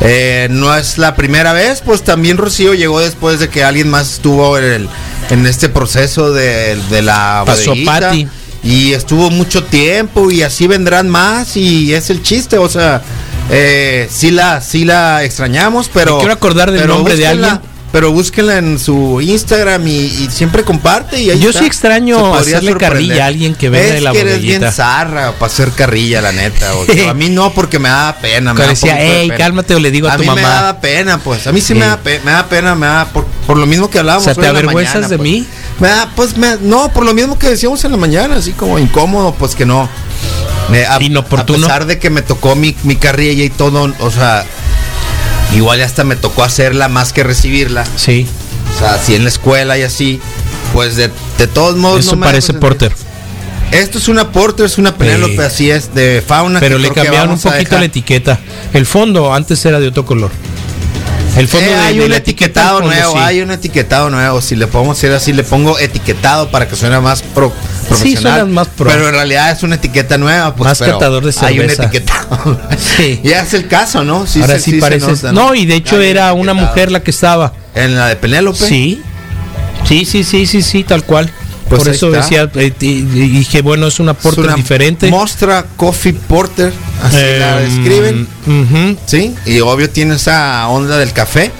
[0.02, 4.13] eh, no es la primera vez, pues también Rocío llegó después de que alguien más
[4.13, 4.89] estuvo en, el-
[5.30, 7.73] en este proceso de, de la Pasó.
[7.86, 8.28] Pati.
[8.63, 13.02] Y estuvo mucho tiempo y así vendrán más y es el chiste, o sea,
[13.49, 16.15] eh, sí la, sí la extrañamos, pero...
[16.15, 17.60] Me quiero acordar del nombre de alguien.
[17.91, 21.62] Pero búsquenla en su Instagram y, y siempre comparte y ahí Yo está.
[21.62, 22.78] sí extraño hacerle sorprender.
[23.08, 26.32] carrilla a alguien que venga de la que eres bien zarra para hacer carrilla, la
[26.32, 26.75] neta.
[26.75, 28.54] o sea, a mí no, porque me da pena.
[28.54, 29.38] Me decía, poquito de "Ey, pena".
[29.43, 30.62] cálmate", o le digo a tu mí me mamá.
[30.62, 31.47] da pena, pues.
[31.47, 33.89] A mí sí, me, da pe- me da pena, me da por, por lo mismo
[33.89, 34.28] que hablábamos.
[34.28, 35.28] O sea, ¿te avergüenzas mañana, de pues.
[35.30, 35.45] mí?
[35.80, 38.78] Me da, pues, me- no, por lo mismo que decíamos en la mañana, así como
[38.78, 39.89] incómodo, pues que no.
[40.69, 41.65] Me- a, Inoportuno.
[41.65, 44.45] a pesar de que me tocó mi, mi carrilla y todo, o sea,
[45.56, 47.86] igual hasta me tocó hacerla más que recibirla.
[47.96, 48.28] Sí,
[48.76, 50.20] O sea, así en la escuela y así,
[50.74, 52.02] pues de, de todos modos.
[52.06, 52.54] eso no parece.
[52.54, 52.92] Porter.
[53.72, 55.42] Esto es una Porter, es una Penélope, Sí.
[55.42, 56.60] así es, de fauna.
[56.60, 58.40] Pero le cambiaron un poquito la etiqueta.
[58.74, 60.32] El fondo antes era de otro color.
[61.38, 63.20] El fondo Eh, de, hay de un etiquetado fondo, nuevo, sí.
[63.20, 64.42] hay un etiquetado nuevo.
[64.42, 67.54] Si le podemos hacer así, le pongo etiquetado para que suene más pro,
[67.89, 68.39] profesional.
[68.39, 68.89] suena más pro.
[68.89, 70.56] Pero en realidad es una etiqueta nueva.
[70.56, 71.84] Pues, Más pero catador de Hay un cerveza.
[71.86, 72.60] etiquetado.
[72.97, 73.19] Sí.
[73.23, 74.25] Ya es el caso, ¿no?
[74.41, 75.08] Ahora se- sí, parece.
[75.08, 77.54] nota, no, y de hecho Hay era una mujer la que estaba.
[77.75, 78.58] En la de Penélope.
[78.58, 79.02] Sí.
[79.88, 81.32] Sí, sí, sí, sí, sí, tal cual.
[81.69, 82.21] Pues Por eso está.
[82.21, 85.08] decía, eh, dije, bueno, es una Es porter una diferente.
[85.10, 86.73] Mostra Coffee Porter.
[87.04, 88.97] Así la Em, describen.
[89.06, 91.52] Sí, y obvio tiene esa onda del café.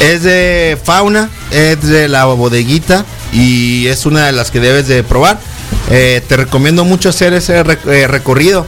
[0.00, 3.04] Es de fauna, es de la bodeguita
[3.36, 5.38] y es una de las que debes de probar.
[5.90, 8.66] Eh, te recomiendo mucho hacer ese rec- eh, recorrido.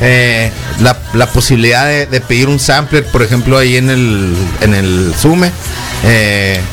[0.00, 0.50] Eh,
[0.80, 5.14] la, la posibilidad de, de pedir un sampler, por ejemplo, ahí en el, en el
[5.20, 5.50] Sume.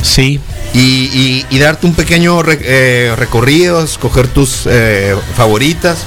[0.01, 0.39] Sí.
[0.73, 4.67] y, y- y darte un pequeño re- recorrido, escoger tus
[5.35, 5.99] favoritas.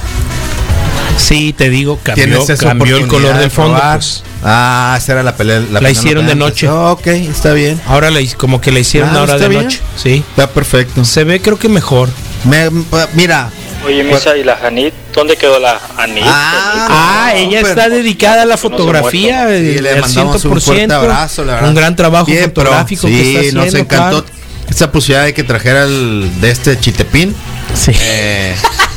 [1.17, 2.25] Sí, te digo, cambió,
[2.57, 3.79] cambió el color de del fondo.
[3.95, 4.23] pues.
[4.43, 5.59] Ah, esa era la pelea.
[5.71, 6.69] La hicieron de noche.
[6.69, 7.79] ok, está bien.
[7.87, 9.63] Ahora la, como que la hicieron Ah, ahora de bien.
[9.63, 9.79] noche.
[10.01, 10.23] Sí.
[10.29, 11.03] Está perfecto.
[11.05, 12.09] Se ve creo que mejor.
[12.45, 12.69] Me-
[13.13, 13.49] mira,
[13.85, 14.93] Oye, Misa, ¿y la Janit?
[15.15, 16.23] ¿Dónde quedó la Janit?
[16.27, 16.87] Ah,
[17.29, 19.47] Ah, ella está dedicada a la fotografía.
[19.47, 20.61] Sí, eh, le al mandamos un 100%.
[20.61, 21.69] fuerte abrazo, la verdad.
[21.69, 23.65] Un gran trabajo Bien, fotográfico sí, que está haciendo.
[23.65, 24.39] nos encantó claro.
[24.69, 27.33] esa posibilidad de que trajera el de este chitepín.
[27.73, 27.91] Sí.
[27.95, 28.53] Eh,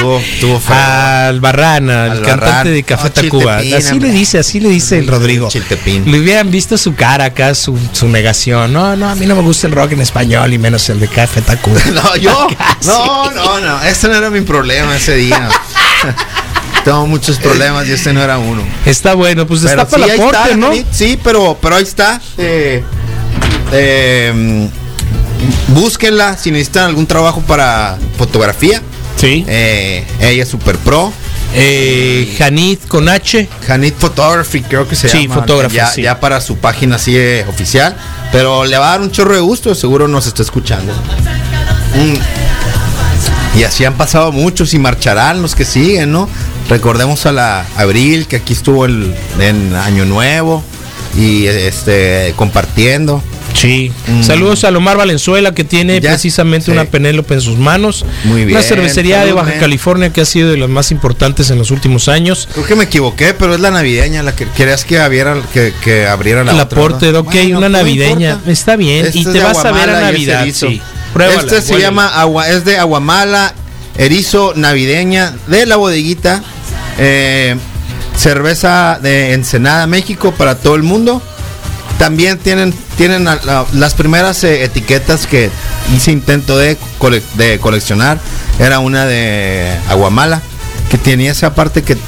[0.00, 0.60] feo.
[0.76, 3.58] Al Barrana, al Al cantante de Café Oh, Tacuba.
[3.58, 5.48] Así le dice, así le dice el Rodrigo.
[5.48, 6.10] Chiltepín.
[6.10, 8.72] Le hubieran visto su cara acá, su, su negación.
[8.72, 11.08] No, no, a mí no me gusta el rock en español y menos el de
[11.08, 11.80] Café Tacuba.
[11.90, 12.48] No, yo.
[12.86, 13.82] No, no, no.
[13.82, 15.48] Este no era mi problema ese día.
[16.84, 18.62] Tengo muchos problemas y este no era uno.
[18.86, 22.20] Está bueno, pues Pero destapa sí, la porte, está, Sí, pero, pero ahí está.
[22.38, 22.82] Eh,
[23.72, 24.68] eh,
[25.68, 28.82] búsquenla si necesitan algún trabajo para fotografía.
[29.20, 29.44] Sí.
[29.46, 31.12] Eh, ella es super pro.
[31.54, 33.48] Eh, Janit con H.
[33.66, 35.34] Janit Photography, creo que se Sí, llama.
[35.36, 36.02] Photography, ya, sí.
[36.02, 37.96] ya para su página así eh, oficial.
[38.32, 40.92] Pero le va a dar un chorro de gusto, seguro nos está escuchando.
[41.94, 43.58] Mm.
[43.58, 46.28] Y así han pasado muchos y marcharán los que siguen, ¿no?
[46.68, 50.62] Recordemos a la Abril, que aquí estuvo el, en Año Nuevo
[51.18, 53.22] y este compartiendo.
[53.60, 53.92] Sí.
[54.06, 54.22] Mm.
[54.22, 56.70] Saludos a Lomar Valenzuela que tiene Ya, precisamente sí.
[56.72, 58.06] una Penélope en sus manos.
[58.24, 59.58] Muy bien, Una cervecería de Baja.
[59.58, 62.48] California que ha sido de las más importantes en los últimos años.
[62.52, 66.06] Creo que me equivoqué, pero es la navideña la que querías que abriera, que, que
[66.06, 67.00] abriera la La otra, ok,
[67.34, 68.30] Bueno, una no navideña.
[68.30, 68.50] importa.
[68.52, 69.06] Está bien.
[69.06, 70.46] Este y es te vas a ver a Navidad.
[70.52, 70.80] Sí.
[71.12, 73.52] Pruébala, este se llama agua, es de Aguamala,
[73.98, 76.42] erizo navideña de la bodeguita.
[76.98, 77.56] eh,
[78.16, 81.22] cerveza de Ensenada, México para todo el mundo.
[82.00, 83.28] También tienen, tienen
[83.74, 85.50] las primeras eh, etiquetas que
[85.94, 86.78] hice intento de,
[87.34, 88.18] de coleccionar.
[88.58, 90.40] Era una de Aguamala,
[90.90, 91.98] que tenía esa parte que,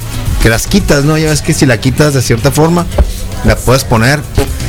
[0.43, 1.19] que las quitas, ¿no?
[1.19, 2.87] Ya ves que si la quitas de cierta forma,
[3.45, 4.21] la puedes poner.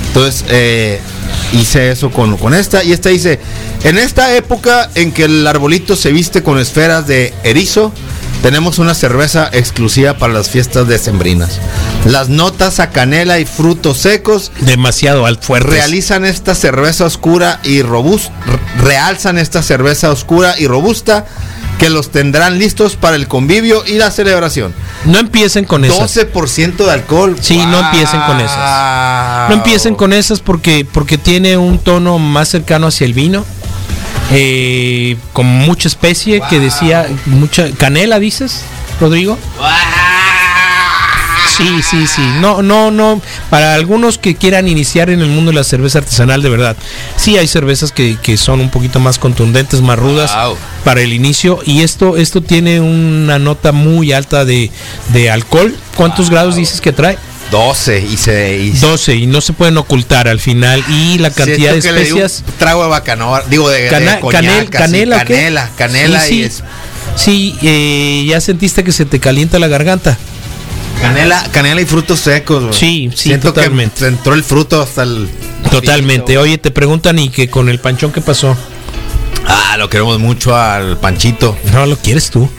[0.08, 1.00] Entonces, eh,
[1.54, 2.84] hice eso con, con esta.
[2.84, 3.40] Y esta dice,
[3.86, 7.94] en esta época en que el arbolito se viste con esferas de erizo,
[8.44, 11.62] tenemos una cerveza exclusiva para las fiestas decembrinas.
[12.06, 15.70] Las notas a canela y frutos secos Demasiado al fuerte.
[15.70, 18.34] realizan esta cerveza oscura y robusta,
[18.80, 21.26] realzan esta cerveza oscura y robusta
[21.80, 24.74] que los tendrán listos para el convivio y la celebración.
[25.06, 26.16] No empiecen con esas.
[26.18, 27.38] 12% de alcohol.
[27.40, 29.50] Sí, no empiecen con esas.
[29.50, 33.46] No empiecen con esas porque, porque tiene un tono más cercano hacia el vino.
[34.34, 38.64] Eh, con mucha especie que decía mucha canela dices
[39.00, 39.38] Rodrigo.
[41.58, 42.22] Sí sí sí.
[42.40, 43.22] No no no.
[43.52, 46.76] Para algunos que quieran iniciar en el mundo de la cerveza artesanal de verdad
[47.16, 50.58] sí hay cervezas que, que son un poquito más contundentes más rudas Wow.
[50.84, 51.60] para el inicio.
[51.66, 54.72] Y esto esto tiene una nota muy alta de,
[55.10, 55.76] de alcohol.
[55.96, 57.20] Cuántos grados dices que trae
[57.54, 58.58] 12 y se...
[58.58, 62.82] y- 12 y no se pueden ocultar al final y la cantidad de especias trago
[62.84, 64.20] de bacanora, digo de, de Cana-
[64.72, 65.34] canela, ¿qué?
[65.36, 66.44] canela, canela Sí, y sí.
[66.44, 66.64] es-
[67.16, 70.18] Sí, eh, ya sentiste que se te calienta la garganta.
[71.00, 72.76] canela, canela y frutos secos.
[72.76, 74.00] Sí, sí, Siento totalmente.
[74.00, 75.30] que entró el fruto hasta el
[75.70, 76.38] Totalmente.
[76.40, 78.58] Oye, te preguntan y que con el panchón qué pasó.
[79.48, 81.56] Ah, lo queremos mucho al Panchito.
[81.72, 82.50] No lo quieres tú.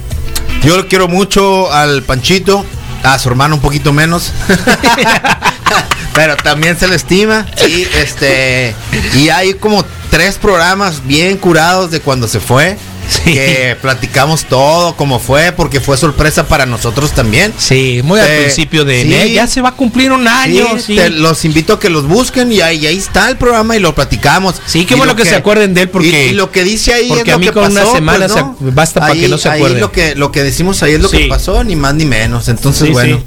[0.62, 2.64] Yo lo quiero mucho al Panchito,
[3.04, 4.32] a su hermano un poquito menos.
[6.14, 7.46] Pero también se le estima.
[7.68, 8.74] Y este.
[9.14, 12.78] Y hay como tres programas bien curados de cuando se fue.
[13.08, 13.32] Sí.
[13.34, 17.52] Que platicamos todo, cómo fue, porque fue sorpresa para nosotros también.
[17.58, 19.32] Sí, muy al principio de sí.
[19.34, 20.66] Ya se va a cumplir un año.
[20.76, 23.36] Sí, Sí, te- los invito a que los busquen y ahí, y ahí está el
[23.36, 24.56] programa y lo platicamos.
[24.66, 26.92] Sí, qué bueno lo que se acuerden de él porque- y, y lo que dice
[26.94, 28.56] ahí porque es a lo mí que con una pasó, semana pues, ¿no?
[28.58, 29.80] se- basta para que no se ahí acuerden.
[29.80, 32.48] lo que lo que decimos ahí es lo que pasó, ni más ni menos.
[32.48, 33.22] Entonces, bueno.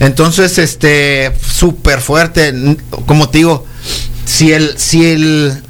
[0.00, 2.54] Entonces, este súper fuerte,
[3.06, 3.66] como te digo,
[4.24, 5.62] si el si el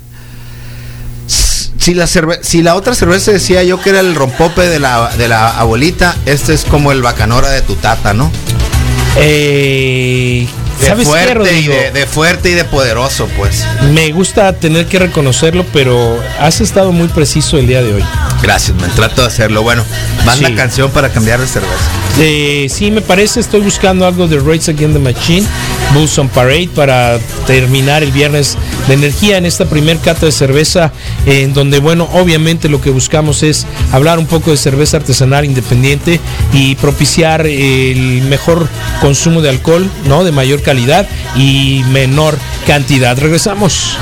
[1.89, 5.09] si la cerve- si la otra cerveza decía yo que era el rompope de la
[5.17, 8.31] de la abuelita, este es como el bacanora de tu tata, ¿no?
[9.17, 10.47] Eh,
[10.83, 13.65] De ¿Sabes qué, fuerte y de, de fuerte y de poderoso, pues.
[13.95, 18.05] Me gusta tener que reconocerlo, pero has estado muy preciso el día de hoy.
[18.43, 19.63] Gracias, me trato de hacerlo.
[19.63, 19.83] Bueno,
[20.27, 20.55] manda Sí.
[20.55, 21.73] canción para cambiar de cerveza.
[22.21, 25.47] Eh, sí, me parece, estoy buscando algo de Race Against the Machine,
[25.95, 30.93] Bulls on Parade, para terminar el viernes de energía en esta primer cata de cerveza,
[31.27, 36.19] en donde, bueno, obviamente lo que buscamos es hablar un poco de cerveza artesanal independiente
[36.53, 38.69] y propiciar el mejor
[39.01, 40.25] consumo de alcohol, ¿no?
[40.25, 43.17] De mayor calidad y menor cantidad.
[43.17, 43.97] Regresamos.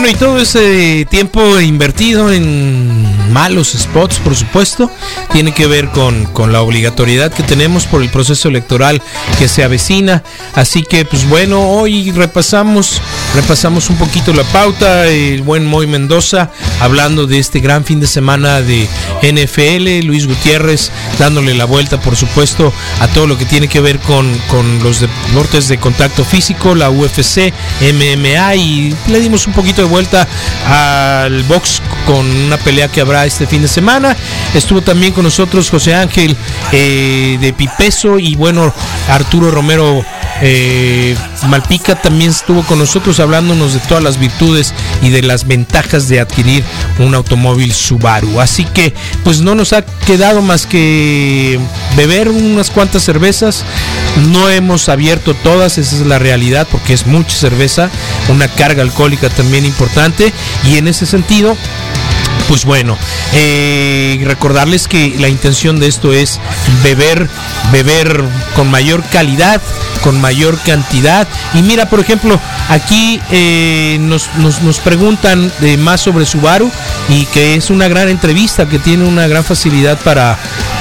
[0.00, 4.90] Bueno, y todo ese tiempo invertido en malos spots, por supuesto.
[5.30, 9.02] Tiene que ver con, con la obligatoriedad que tenemos por el proceso electoral
[9.38, 10.22] que se avecina.
[10.54, 13.02] Así que, pues bueno, hoy repasamos,
[13.34, 15.06] repasamos un poquito la pauta.
[15.06, 18.88] El buen Moy Mendoza hablando de este gran fin de semana de
[19.22, 20.06] NFL.
[20.06, 24.26] Luis Gutiérrez dándole la vuelta, por supuesto, a todo lo que tiene que ver con,
[24.48, 29.88] con los deportes de contacto físico, la UFC, MMA y le dimos un poquito de
[29.88, 30.26] vuelta
[30.66, 34.16] al box con una pelea que habrá este fin de semana.
[34.54, 36.36] Estuvo también con nosotros José Ángel
[36.72, 38.72] eh, de Pipeso y bueno,
[39.08, 40.04] Arturo Romero
[40.42, 41.16] eh,
[41.48, 46.20] Malpica también estuvo con nosotros hablándonos de todas las virtudes y de las ventajas de
[46.20, 46.64] adquirir
[46.98, 48.40] un automóvil Subaru.
[48.40, 51.58] Así que pues no nos ha quedado más que
[51.96, 53.64] beber unas cuantas cervezas.
[54.28, 57.90] No hemos abierto todas, esa es la realidad porque es mucha cerveza,
[58.28, 60.32] una carga alcohólica también importante
[60.66, 61.56] y en ese sentido
[62.50, 62.98] pues bueno,
[63.32, 66.40] eh, recordarles que la intención de esto es
[66.82, 67.28] beber,
[67.70, 68.24] beber
[68.56, 69.62] con mayor calidad,
[70.02, 71.28] con mayor cantidad.
[71.54, 76.72] Y mira, por ejemplo, aquí eh, nos, nos, nos, preguntan de más sobre Subaru
[77.08, 80.36] y que es una gran entrevista, que tiene una gran facilidad para,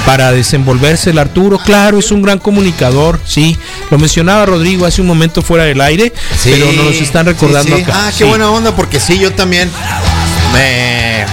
[0.05, 1.59] para desenvolverse el Arturo.
[1.59, 3.57] Claro, es un gran comunicador, sí.
[3.89, 7.83] Lo mencionaba Rodrigo hace un momento fuera del aire, sí, pero nos están recordando sí,
[7.83, 7.91] sí.
[7.91, 8.07] acá.
[8.07, 9.69] Ah, qué buena onda, porque sí, yo también
[10.53, 11.25] me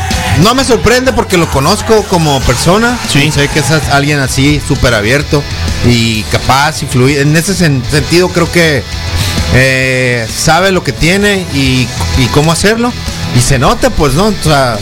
[0.43, 2.99] no me sorprende porque lo conozco como persona.
[3.09, 3.31] Sí.
[3.33, 5.43] Sé que es alguien así, súper abierto
[5.87, 7.23] y capaz y fluido.
[7.23, 8.83] En ese sen sentido creo que
[9.55, 12.93] eh, sabe lo que tiene y, y, cómo hacerlo.
[13.37, 14.27] Y se nota, pues, ¿no?
[14.27, 14.79] O sea,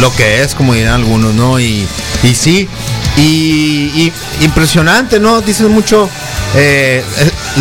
[0.00, 1.60] lo que es, como dirán algunos, ¿no?
[1.60, 1.86] Y,
[2.22, 2.68] y sí.
[3.16, 5.42] Y, y impresionante, ¿no?
[5.42, 6.08] Dicen mucho
[6.54, 7.04] eh,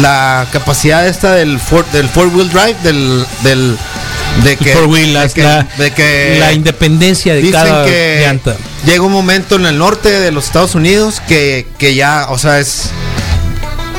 [0.01, 3.77] la capacidad esta del four, del four wheel drive, del, del
[4.43, 8.55] de que, four wheel, de que, la, de que la independencia de cada que llanta.
[8.85, 12.59] Llega un momento en el norte de los Estados Unidos que, que ya, o sea,
[12.59, 12.89] es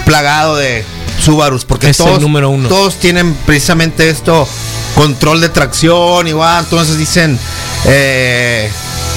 [0.05, 0.85] plagado de
[1.21, 2.69] Subarus, porque es todos, el número uno.
[2.69, 4.49] todos tienen precisamente esto,
[4.95, 7.39] control de tracción, igual, entonces dicen,
[7.87, 8.71] eh,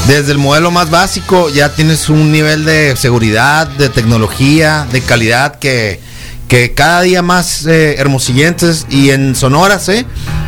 [0.08, 5.58] desde el modelo más básico ya tienes un nivel de seguridad, de tecnología, de calidad
[5.58, 6.00] que,
[6.48, 10.06] que cada día más eh, hermosillenses y en Sonoras, ¿eh?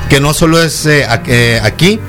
[0.09, 1.99] que no solo es eh, aquí,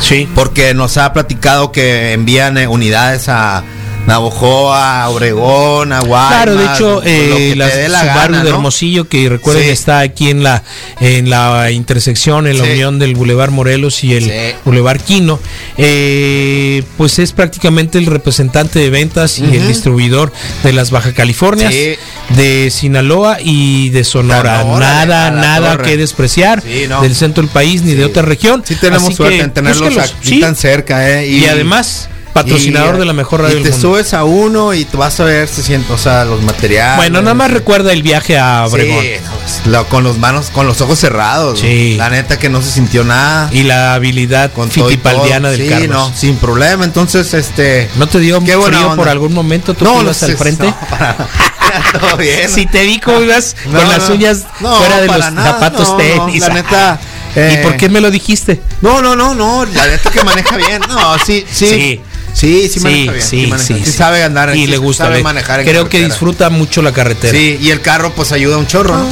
[0.00, 3.62] sí, porque nos ha platicado que envían unidades a
[4.08, 6.32] Navojoa, Obregón, Aguadas.
[6.44, 8.56] Claro, de hecho, eh, la Subaru gana, de ¿no?
[8.56, 9.70] Hermosillo, que recuerden Sí.
[9.70, 10.62] está aquí en la
[11.00, 12.70] en la intersección, en la Sí.
[12.70, 14.30] unión del Boulevard Morelos y el Sí.
[14.64, 15.38] Boulevard Quino,
[15.76, 21.72] eh, pues es prácticamente el representante de ventas y el distribuidor de las Baja Californias,
[21.72, 24.64] de Sinaloa y de Sonora.
[24.64, 25.84] Nada, nada torre.
[25.90, 27.02] que despreciar no.
[27.02, 28.62] del centro del país ni de otra región.
[28.66, 31.28] Sí tenemos Así suerte que en tenerlos aquí tan cerca, ¿eh?
[31.28, 32.08] Y, además,
[32.42, 33.88] patrocinador y- de la mejor radio y del te mundo.
[33.88, 36.96] subes a uno y te vas a ver, se siente, o sea, los materiales.
[36.96, 39.02] Bueno, nada más recuerda el viaje a Obregón.
[39.02, 41.60] Sí, no, pues, lo- con los manos, con los ojos cerrados.
[41.60, 41.94] Sí.
[41.96, 43.48] La neta que no se sintió nada.
[43.52, 45.88] Y la habilidad con fitipaldiana del sí, Carlos.
[45.88, 46.84] no, sin problema.
[46.84, 47.88] Entonces, este.
[47.96, 48.96] ¿No te dio frío onda.
[48.96, 49.74] por algún momento?
[49.74, 50.66] ¿Tú No, que ibas no al frente?
[50.66, 51.16] no, para-
[52.00, 52.48] todo bien.
[52.50, 56.40] Si te vi cómo ibas con las uñas fuera de los nada, zapatos tenis.
[56.40, 57.00] la neta.
[57.36, 58.60] eh, ¿Y por qué me lo dijiste?
[58.80, 59.64] No, no, no, no.
[59.66, 60.80] La neta que maneja bien.
[60.88, 61.66] No, sí, sí.
[61.68, 62.00] Sí.
[62.32, 63.24] Sí, sí, Sí, maneja bien.
[63.26, 63.92] sí, maneja- sí, sí.
[63.92, 64.54] sabe andar.
[64.56, 65.04] Y sí le gusta.
[65.04, 67.36] Sabe manejar en Creo que disfruta mucho la carretera.
[67.36, 69.06] Sí, y el carro pues ayuda un chorro, ¿no?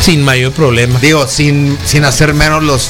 [0.00, 0.98] Sin mayor problema.
[1.00, 2.88] Digo, sin, sin hacer menos los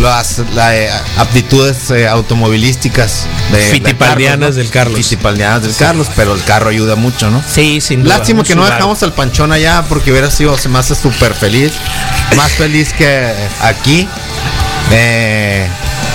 [0.00, 4.98] las la, eh, aptitudes eh, automovilísticas de Fitipaldianas del Carlos.
[4.98, 7.42] Fitipaldianas del Carlos, pero el carro ayuda mucho, ¿no?
[7.50, 8.18] Sí, sin duda.
[8.18, 11.72] Lástima que no dejamos al panchón allá porque hubiera sido, se me hace súper feliz.
[12.36, 14.08] Más feliz que aquí.
[14.90, 15.66] Eh,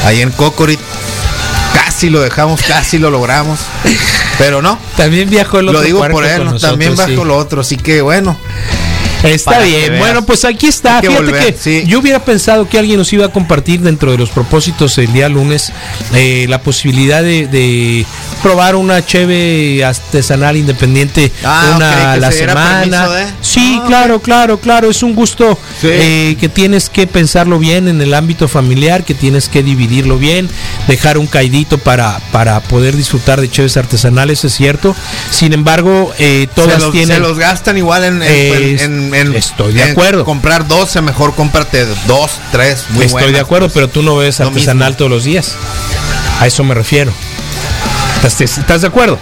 [0.05, 0.79] ahí en Cocorit.
[2.01, 3.59] Casi lo dejamos, casi lo logramos.
[4.39, 4.79] Pero no.
[4.97, 7.15] También viajó el otro Lo digo por él, también bajo sí.
[7.15, 7.61] lo otro.
[7.61, 8.35] Así que bueno.
[9.23, 9.99] Está bien.
[9.99, 10.95] Bueno, pues aquí está.
[10.97, 11.83] Hay que Fíjate volver, que sí.
[11.85, 15.29] yo hubiera pensado que alguien nos iba a compartir dentro de los propósitos el día
[15.29, 15.71] lunes
[16.13, 18.05] eh, la posibilidad de, de
[18.41, 23.09] probar una cheve artesanal independiente Ah, una a la se semana.
[23.09, 24.89] de- Sí, Ah, claro, claro, claro.
[24.89, 25.87] Es un gusto Sí.
[25.91, 30.49] eh, que tienes que pensarlo bien en el ámbito familiar, que tienes que dividirlo bien,
[30.87, 34.95] dejar un caidito para, para poder disfrutar de cheves artesanales, es cierto.
[35.31, 37.17] Sin embargo, eh, todas se los, tienen.
[37.17, 38.23] se los gastan igual en, en-
[39.10, 40.23] Es- en- en- estoy de en acuerdo.
[40.25, 43.73] comprar 12, mejor cómprate dos, tres, muy Estoy buenas, de acuerdo, pues.
[43.73, 44.97] pero tú no ves artesanal mismo.
[44.97, 45.55] todos los días.
[46.39, 47.11] A eso me refiero.
[48.23, 49.17] ¿Estás, estás de acuerdo?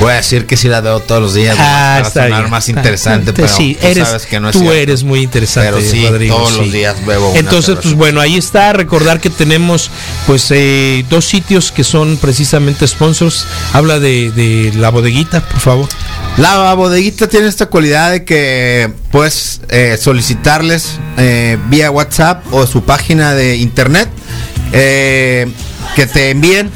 [0.00, 1.56] Voy a decir que sí la veo todos los días.
[1.58, 2.50] Ah, para sonar bien.
[2.50, 4.76] más interesante, te- pero sí, tú eres, sabes que no es tú cierto.
[4.78, 8.36] eres muy interesante, Pero sí, Rodrigo, todos los días bebo una Entonces, pues bueno, ahí
[8.36, 8.72] está.
[8.72, 9.90] Recordar que tenemos
[10.26, 13.46] pues eh, dos sitios que son precisamente sponsors.
[13.72, 15.88] Habla de, de la bodeguita, por favor.
[16.38, 22.82] La bodeguita tiene esta cualidad de que puedes eh, solicitarles eh, vía WhatsApp o su
[22.84, 24.08] página de internet
[24.72, 25.46] eh,
[25.94, 26.70] que te envíen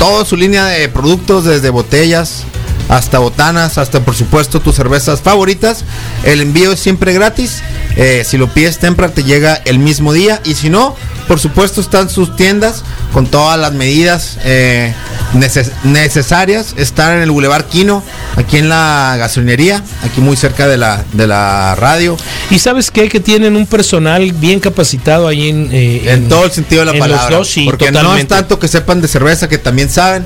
[0.00, 2.44] toda su línea de productos desde botellas
[2.90, 5.84] hasta botanas, hasta por supuesto tus cervezas favoritas.
[6.24, 7.62] El envío es siempre gratis.
[7.96, 10.94] Eh, si lo pides temprano te llega el mismo día y si no,
[11.28, 12.82] por supuesto están sus tiendas
[13.12, 14.92] con todas las medidas eh,
[15.34, 16.74] neces- necesarias.
[16.76, 18.02] Están en el Boulevard Quino,
[18.36, 22.16] aquí en la gasolinería, aquí muy cerca de la, de la radio.
[22.50, 23.08] Y sabes qué?
[23.08, 26.92] que tienen un personal bien capacitado ahí en, eh, En todo el sentido de la
[26.92, 27.36] en los palabra.
[27.38, 30.24] dos, sí, porque no es tanto que sepan de cerveza, que también saben,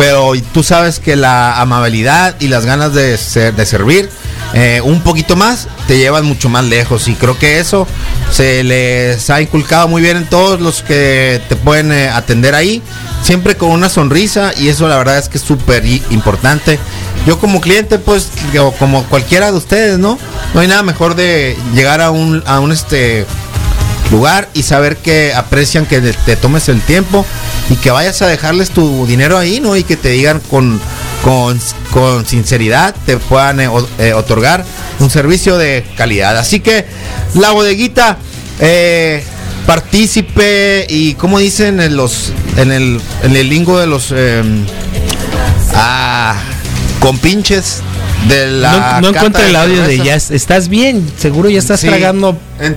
[0.00, 4.08] pero tú sabes que la amabilidad y las ganas de, ser- de servir
[4.54, 7.06] eh, un poquito más te llevan mucho más lejos.
[7.08, 7.86] Y creo que eso
[8.32, 12.80] se les ha inculcado muy bien en todos los que te pueden eh, atender ahí.
[13.22, 16.78] Siempre con una sonrisa y eso la verdad es que es súper importante.
[17.26, 18.28] Yo como cliente, pues,
[18.78, 20.18] como cualquiera de ustedes, ¿no?
[20.54, 23.26] No hay nada mejor de llegar a un, a un este
[24.10, 27.24] lugar y saber que aprecian que te, tomes el tiempo
[27.68, 29.76] y que vayas a dejarles tu dinero ahí, ¿no?
[29.76, 30.80] Y que te digan con,
[31.22, 31.60] con,
[31.92, 34.64] con sinceridad, te puedan eh, eh, otorgar
[34.98, 36.36] un servicio de calidad.
[36.36, 36.84] Así que
[37.34, 38.18] la bodeguita,
[38.58, 39.22] eh,
[39.66, 44.42] partícipe y como dicen en los en el, en el lingo de los eh,
[45.74, 46.34] ah,
[46.98, 47.82] compinches
[48.28, 50.14] de la no no encuentro el audio de ya.
[50.16, 51.86] Estás bien, seguro ya estás Sí.
[51.86, 52.38] tragando.
[52.60, 52.76] En-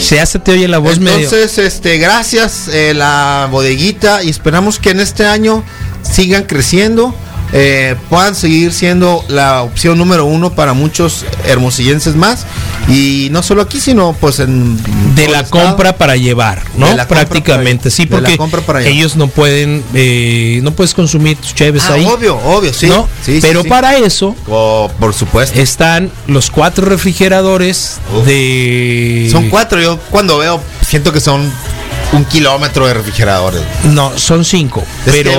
[0.00, 1.18] Se hace te oye la voz medio.
[1.18, 5.62] Entonces, este, gracias eh, la bodeguita y esperamos que en este año
[6.02, 7.14] sigan creciendo,
[7.52, 12.46] eh, puedan seguir siendo la opción número uno para muchos hermosillenses más
[12.88, 14.76] y no solo aquí, sino pues en
[15.14, 15.66] de la estado.
[15.68, 16.86] compra para llevar, ¿no?
[17.06, 21.94] Prácticamente, para- sí, porque para ellos no pueden, eh, no puedes consumir tus cheves Ah,
[21.94, 22.86] ahí, obvio, obvio, sí.
[22.86, 23.08] ¿no?
[23.24, 23.68] Sí, Pero sí.
[23.68, 25.60] para eso Oh, por supuesto.
[25.60, 28.24] están los cuatro refrigeradores Uf.
[28.26, 29.28] de...
[29.30, 31.52] son cuatro, yo cuando veo siento que son
[32.12, 33.62] un kilómetro de refrigeradores.
[33.84, 35.32] No, son cinco, Es pero...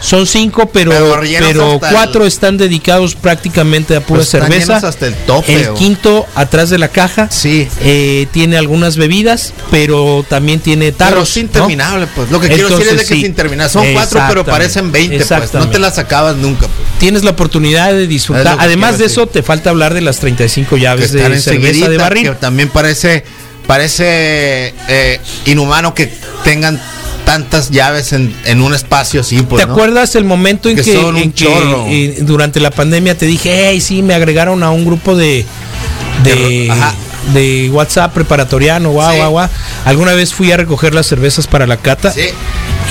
[0.00, 4.76] Son cinco, pero, Pero pero, cuatro el- están dedicados prácticamente a pura pues, cerveza.
[4.76, 5.52] hasta el tope.
[5.54, 7.66] El o- quinto atrás de la caja Sí.
[7.80, 11.30] eh, tiene algunas bebidas, pero también tiene Pero tarros.
[11.30, 11.40] es ¿no?
[11.42, 12.30] interminable, pues.
[12.30, 13.20] Lo que quiero decir es de que sí.
[13.22, 13.72] es interminable.
[13.72, 15.54] Son cuatro, pero parecen 20, pues.
[15.54, 16.66] No te las acabas nunca.
[16.68, 16.98] pues.
[17.00, 18.56] Tienes la oportunidad de Es disfrutar.
[18.60, 19.18] Además de decir.
[19.22, 22.22] eso, te falta hablar de las 35 Que llaves de cerveza de barril.
[22.28, 23.24] que también parece,
[23.66, 26.12] parece eh, inhumano que
[26.44, 26.80] tengan
[27.24, 29.72] tantas llaves en, en un espacio así, pues, ¿Te ¿no?
[29.72, 31.34] acuerdas el momento en Que en
[31.88, 35.44] eh, durante la pandemia te dije, hey, sí, me agregaron a un grupo de
[36.22, 36.94] de, ajá.
[37.34, 39.16] de WhatsApp preparatoriano, guau, Sí.
[39.18, 39.48] guau, guau.
[39.84, 42.28] Alguna vez fui a recoger las cervezas para la cata Sí.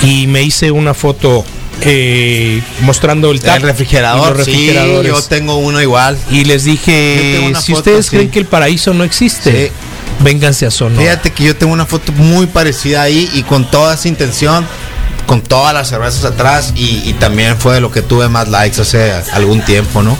[0.02, 1.44] y me hice una foto
[1.82, 5.12] eh, mostrando el tap El refrigerador, los sí, refrigeradores.
[5.12, 6.16] yo tengo uno igual.
[6.30, 8.10] y les dije, si foto, ustedes sí.
[8.16, 9.72] creen que el paraíso no existe, Sí.
[10.20, 11.00] Vénganse a Sonora.
[11.02, 14.66] Fíjate que yo tengo una foto muy parecida ahí y con toda esa intención,
[15.26, 19.12] con todas las cervezas atrás y, y también fue lo que tuve más likes hace
[19.32, 20.16] algún tiempo, ¿no?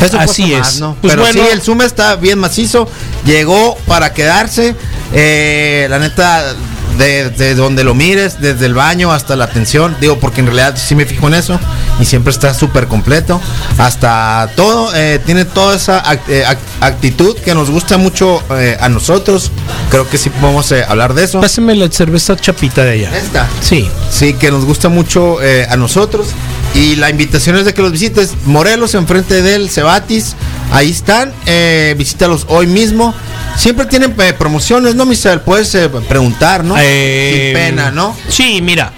[0.00, 0.58] Eso Así es.
[0.58, 0.96] más, ¿no?
[1.00, 1.40] Pues Pero bueno.
[1.44, 2.88] sí, el Zoom está bien macizo,
[3.24, 4.74] llegó para quedarse,
[5.12, 6.54] eh, la neta,
[6.98, 10.76] de, de donde lo mires, desde el baño hasta la atención, digo, porque en realidad
[10.76, 11.58] sí me fijo en eso
[12.00, 13.40] y siempre está súper completo,
[13.78, 18.76] hasta todo, eh, tiene toda esa act- eh, act- actitud que nos gusta mucho eh,
[18.80, 19.50] a nosotros,
[19.90, 21.40] creo que sí podemos eh, hablar de eso.
[21.40, 23.16] Pásame la cerveza chapita de allá.
[23.16, 23.48] Esta.
[23.60, 23.88] Sí.
[24.10, 25.38] Sí, que nos gusta mucho
[25.68, 26.28] a nosotros.
[26.74, 28.32] Y la invitación es de que los visites.
[28.46, 30.34] Morelos, enfrente del Cebatis.
[30.72, 31.32] Ahí están.
[31.46, 33.14] eh, visítalos hoy mismo.
[33.56, 35.40] Siempre tienen eh, promociones, ¿no, Misael?
[35.40, 36.74] Puedes eh, preguntar, ¿no?
[36.76, 38.16] Eh, Sin pena, ¿no?
[38.28, 38.92] Sí, mira.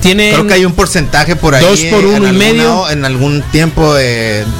[0.00, 1.64] Tienen Creo que hay un porcentaje por ahí.
[1.64, 2.90] Dos por uno en y alguna- medio.
[2.90, 3.94] En algún tiempo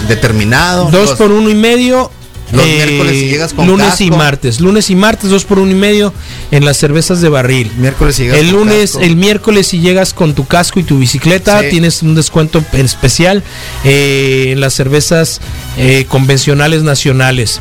[0.07, 0.89] determinado.
[0.93, 2.13] dos por uno y medio.
[2.53, 4.61] Eh, los miércoles si llegas con lunes y martes.
[4.61, 6.13] Lunes y martes, dos por uno y medio
[6.51, 7.71] en las cervezas de barril.
[7.77, 11.61] Miércoles si llegas El lunes, el miércoles si llegas con tu casco y tu bicicleta,
[11.61, 11.67] Sí.
[11.71, 13.43] tienes un descuento en especial
[13.85, 15.41] eh, en las cervezas
[15.77, 17.61] eh, convencionales nacionales.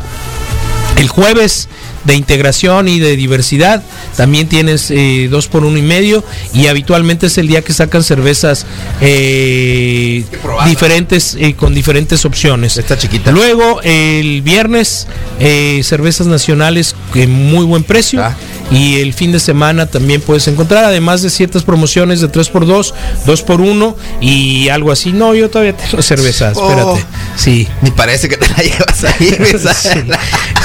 [0.97, 1.67] El jueves
[2.05, 3.83] de integración y de diversidad.
[4.15, 6.23] También tienes eh, dos por uno y medio
[6.53, 8.65] y habitualmente es el día que sacan cervezas
[9.01, 10.23] eh,
[10.65, 12.77] diferentes eh, con diferentes opciones.
[12.77, 13.31] Esta chiquita.
[13.31, 15.07] Luego el viernes
[15.39, 18.35] eh, cervezas nacionales en muy buen precio Ah.
[18.71, 22.93] y el fin de semana también puedes encontrar además de ciertas promociones de 3x2,
[23.25, 25.11] 2x1 y algo así.
[25.11, 26.69] No, yo todavía tengo cervezas, Oh.
[26.69, 27.05] espérate.
[27.37, 27.67] Sí.
[27.81, 29.37] Ni parece que te la llevas ahí.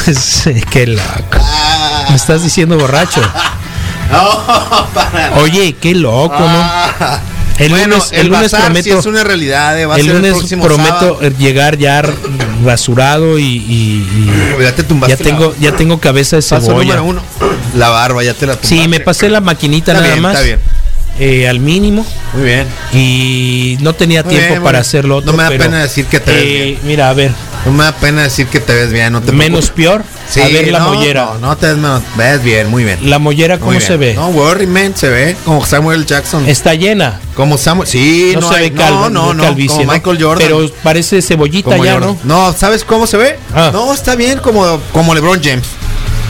[0.07, 1.03] Sí, sí, qué loco.
[2.11, 3.21] Me estás diciendo borracho.
[4.11, 6.47] No, para Oye, qué loco, ¿no?
[6.47, 7.19] Ah.
[7.59, 10.07] El bueno, lunes, el, el lunes bazar prometo, es una realidad, eh, va a el
[10.07, 11.19] ser lunes próximo prometo sábado.
[11.23, 12.05] eh, llegar ya
[12.65, 14.07] rasurado y, y-
[14.59, 16.97] y Ya te tumbaste ya tengo, ya tengo cabeza de paso cebolla.
[16.97, 17.23] número uno.
[17.75, 18.69] La barba, ya te la tumbaste.
[18.83, 20.35] Sí, me pasé la maquinita Está nada bien, más.
[20.35, 20.61] está bien.
[21.19, 22.05] Eh, al mínimo
[22.35, 22.67] Muy bien.
[22.93, 26.07] y no tenía Muy tiempo bien, para hacerlo otro, No me da pero, pena decir
[26.07, 26.79] que te ves eh, bien.
[26.85, 27.33] Mira, a ver,
[27.65, 30.03] No me da pena decir que te ves bien, no te menos peor.
[30.03, 31.31] a ver la no, mollera.
[31.41, 32.03] No, no te ves menos.
[32.17, 32.99] Ves bien, muy bien.
[33.09, 34.15] La mollera, ¿cómo se ve?
[34.15, 36.47] No, worry, man, se ve como Samuel Jackson.
[36.49, 37.21] Está llena.
[37.35, 37.89] como Samuel.
[37.89, 39.93] Sí, No, no, se hay- ve calvo, no, no, no, calvicie, como ¿no?
[39.93, 40.49] Michael Jordan.
[40.49, 42.19] Pero parece cebollita Como ya, Jordan.
[42.25, 42.47] ¿no?
[42.49, 43.39] No, ¿sabes cómo se ve?
[43.55, 43.71] Ah.
[43.73, 45.65] No, está bien como, como LeBron James.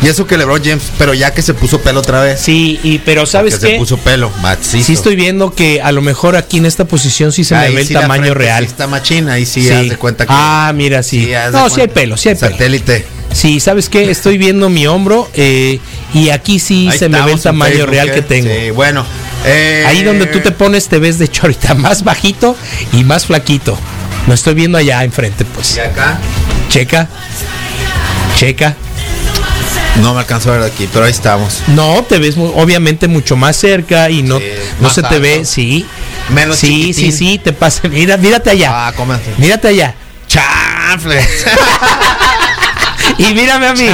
[0.03, 2.38] Y eso que LeBron James, pero ya que se puso pelo otra vez.
[2.40, 4.84] Sí, y pero ¿sabes que se puso pelo, macizo.
[4.86, 7.80] Sí estoy viendo que a lo mejor aquí en esta posición sí se me ve
[7.80, 8.64] el sí tamaño frente real.
[8.64, 9.70] Sí está machina, ahí sí, Sí.
[9.72, 10.32] haz de cuenta que.
[10.34, 11.30] Ah, mira, sí.
[11.51, 12.53] no, sí hay pelo, sí hay pelo.
[12.53, 13.07] Satélite.
[13.32, 14.11] Sí, ¿sabes qué?
[14.11, 15.80] Estoy viendo mi hombro eh,
[16.14, 18.12] y aquí sí Ahí se me ve el tamaño Facebook, real ¿eh?
[18.12, 18.49] que tengo.
[18.49, 19.05] Sí, bueno.
[19.44, 22.55] eh, Ahí donde tú te pones te ves de hecho ahorita más bajito
[22.92, 23.76] y más flaquito.
[24.28, 25.76] Lo estoy viendo allá enfrente, pues.
[25.76, 26.18] Y acá.
[26.68, 27.09] Checa.
[28.38, 28.76] Checa.
[30.03, 31.62] No me alcanzo a ver de aquí, pero ahí estamos.
[31.68, 34.44] No, te ves mu- obviamente mucho más cerca y no, Sí,
[34.80, 35.86] no se te ve, sí.
[36.30, 37.12] Menos sí, chiquitín.
[37.12, 37.88] sí, sí, te pasa.
[37.88, 38.88] Mira, mírate allá.
[38.88, 39.32] Ah, cómete.
[39.38, 39.94] Mírate allá.
[40.28, 41.20] Chanfle.
[43.18, 43.88] Y mírame a mí.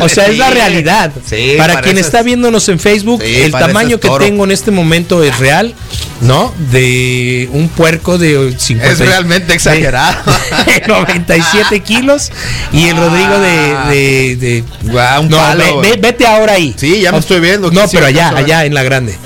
[0.00, 1.10] O sea, es la realidad.
[1.28, 4.24] Sí, Para quien está viéndonos en Facebook, Sí, el tamaño que toro.
[4.24, 5.74] tengo en este momento es real,
[6.20, 6.54] ¿no?
[6.70, 8.92] De un puerco de 50.
[8.92, 10.16] Es realmente exagerado.
[10.66, 12.30] de 97 kilos
[12.72, 15.90] y el Rodrigo de, de, de- Guau, un no, palo, ve- güey.
[15.90, 16.74] ve- vete ahora ahí.
[16.76, 17.70] Sí, ya me estoy viendo.
[17.70, 19.16] No, pero allá, allá en la grande.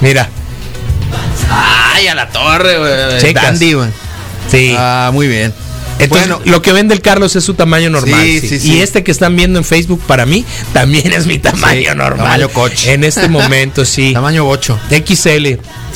[0.00, 0.28] Mira,
[1.50, 3.32] Ay, a la torre, güey.
[3.34, 3.88] Dandy, güey.
[4.50, 4.74] sí.
[4.76, 5.52] Ah, muy bien.
[5.98, 8.20] Entonces, bueno, lo que vende el Carlos es su tamaño normal.
[8.22, 8.60] Sí, sí.
[8.60, 12.24] sí, Y este que están viendo en Facebook para mí también es mi tamaño normal.
[12.26, 12.92] tamaño coche.
[12.92, 14.12] En este momento, sí.
[14.12, 14.78] tamaño 8.
[15.06, 15.46] XL.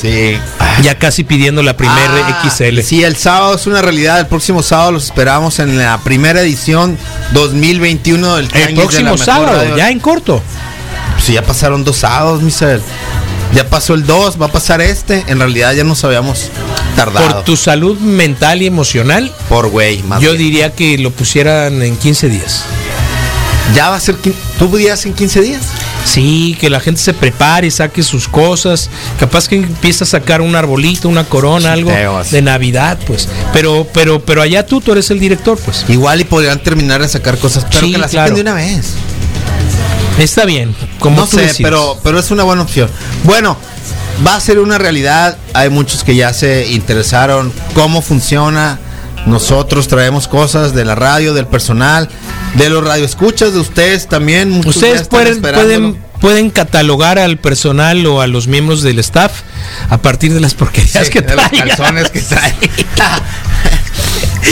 [0.01, 0.37] Sí.
[0.81, 2.81] Ya casi pidiendo la primera Ah, XL.
[2.81, 4.19] Sí, el sábado es una realidad.
[4.19, 6.97] El próximo sábado los esperamos en la primera edición
[7.31, 9.77] 2021 del El Tianguis de la próximo sábado, Radio.
[9.77, 10.41] ya en corto.
[11.23, 12.81] Sí, ya pasaron dos sábados, Misael.
[13.53, 15.23] Ya pasó el 2, va a pasar este.
[15.27, 16.49] En realidad ya nos habíamos
[16.95, 17.27] tardado.
[17.35, 20.41] Por tu salud mental y emocional, Por güey, más yo bien.
[20.43, 22.63] diría que lo pusieran en 15 días.
[23.75, 24.15] Ya va a ser.
[24.59, 25.61] ¿Tú podías en 15 días?
[26.05, 28.89] Sí, que la gente se prepare, saque sus cosas.
[29.17, 31.91] Capaz que empieza a sacar un arbolito, una corona, algo
[32.29, 33.29] de Navidad, pues.
[33.53, 35.85] Pero, pero, pero allá tú, tú eres el director, pues.
[35.87, 38.27] Igual y podrían terminar de sacar cosas, pero Sí, que las claro.
[38.27, 38.95] saquen de una vez.
[40.19, 42.89] Está bien, como no tú sé, pero, pero es una buena opción.
[43.23, 43.57] Bueno,
[44.25, 45.37] va a ser una realidad.
[45.53, 48.79] Hay muchos que ya se interesaron cómo funciona.
[49.25, 52.09] Nosotros traemos cosas de la radio, del personal,
[52.55, 54.49] de los radioescuchas, de ustedes también.
[54.49, 59.31] Muchos Ustedes pueden, pueden, pueden catalogar al personal o a los miembros del staff
[59.89, 62.55] a partir de las porquerías Sí, que de los calzones que traen.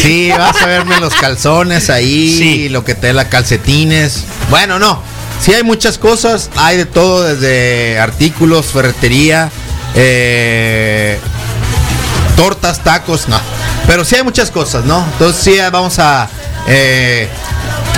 [0.01, 2.69] Sí, vas a verme los calzones ahí, Sí.
[2.69, 4.23] lo que te la calcetines.
[4.49, 5.03] Bueno, no.
[5.41, 9.49] Sí hay muchas cosas, hay de todo, desde artículos, ferretería,
[9.95, 11.17] eh,
[12.35, 13.39] tortas, tacos, no.
[13.87, 15.03] Pero sí hay muchas cosas, ¿no?
[15.13, 16.29] Entonces sí vamos a
[16.67, 17.27] eh,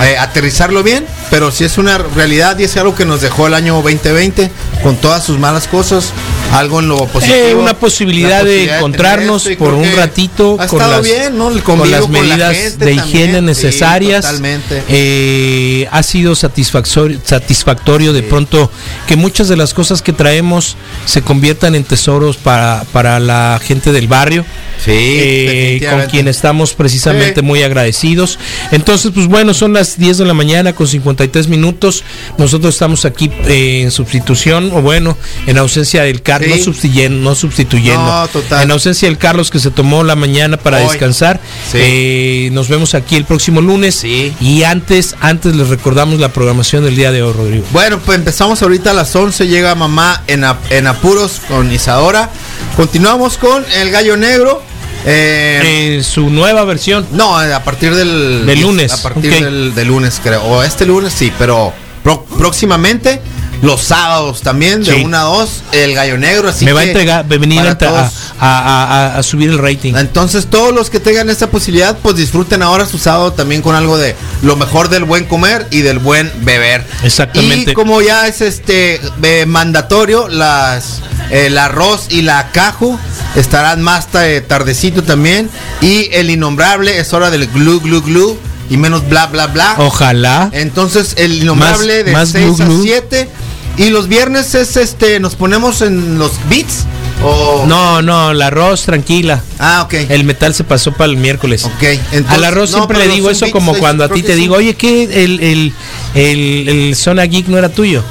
[0.03, 3.55] eh, aterrizarlo bien, pero sí es una realidad y es algo que nos dejó el
[3.55, 4.49] año 2020
[4.81, 6.13] con todas sus malas cosas,
[6.53, 7.37] algo en lo positivo.
[7.37, 11.45] Eh, una posibilidad de encontrarnos y por un ratito con las, bien, ¿no?
[11.63, 14.21] Con las con la medidas de también, higiene sí, necesarias.
[14.21, 14.83] totalmente.
[14.87, 18.71] Eh, ha sido satisfactorio, satisfactorio de pronto
[19.07, 20.75] que muchas de las cosas que traemos
[21.05, 24.45] se conviertan en tesoros para, para la gente del barrio.
[24.83, 27.41] Sí, eh, con quien estamos precisamente Sí.
[27.45, 28.37] muy agradecidos.
[28.71, 32.03] Entonces, pues bueno, son las 10 de la mañana con 53 minutos.
[32.37, 35.17] Nosotros estamos aquí eh, en sustitución, o bueno,
[35.47, 36.59] en ausencia del Carlos, Sí.
[36.59, 38.03] no sustituyendo, no sustituyendo.
[38.05, 38.63] No, total.
[38.63, 40.83] En ausencia del Carlos que se tomó la mañana para Hoy.
[40.89, 41.39] descansar.
[41.73, 44.03] Eh, nos vemos aquí el próximo lunes.
[44.03, 47.65] Y antes, antes les recordamos la programación del día de hoy, Rodrigo.
[47.71, 52.29] Bueno, pues empezamos ahorita a las 11, llega mamá en, en apuros con Isadora.
[52.75, 54.61] Continuamos con El Gallo Negro.
[55.05, 57.05] Eh, Eh, su nueva versión.
[57.11, 58.45] no, a partir del...
[58.45, 60.41] Del lunes, A partir del, del lunes, creo.
[60.43, 61.73] O este lunes sí, pero
[62.03, 63.21] pro- próximamente
[63.61, 65.01] los sábados también, de Sí.
[65.05, 66.49] 1 a 2, el gallo negro.
[66.49, 68.13] Así me va a que entregar, venir para a, a- todos.
[68.39, 69.93] a- a- a subir el rating.
[69.95, 73.97] Entonces todos los que tengan esta posibilidad, pues disfruten ahora su sábado también con algo
[73.97, 76.85] de lo mejor del buen comer y del buen beber.
[77.03, 77.71] Exactamente.
[77.71, 80.99] Y como ya es este eh, mandatorio, las
[81.29, 82.99] el arroz y la caju
[83.35, 85.49] estarán más eh, tardecito también.
[85.81, 88.37] Y el innombrable es hora del glu glu glu
[88.69, 89.75] y menos bla bla bla.
[89.77, 90.49] Ojalá.
[90.51, 92.83] Entonces el innombrable Más- de más 6 glu, a glu.
[92.83, 93.29] 7.
[93.77, 96.85] Y los viernes es este, nos ponemos en los beats.
[97.23, 97.65] O...
[97.67, 99.41] No, no, el arroz, tranquila.
[99.59, 99.93] Ah, ok.
[100.09, 101.63] El metal se pasó para el miércoles.
[101.65, 104.33] Ok, entonces- Al arroz no, siempre le digo eso beats, como cuando a ti te
[104.35, 104.41] sí.
[104.41, 105.73] digo, oye, que el, el,
[106.15, 108.03] el, el Zona Geek no era tuyo.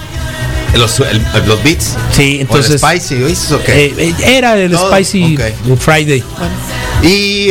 [0.75, 1.95] Los, el- los beats.
[2.13, 2.83] Sí, entonces.
[2.83, 3.15] O el spicy,
[3.67, 5.79] eh, eh, era el Todo, Spicy ok.
[5.79, 6.25] Friday.
[7.03, 7.49] Y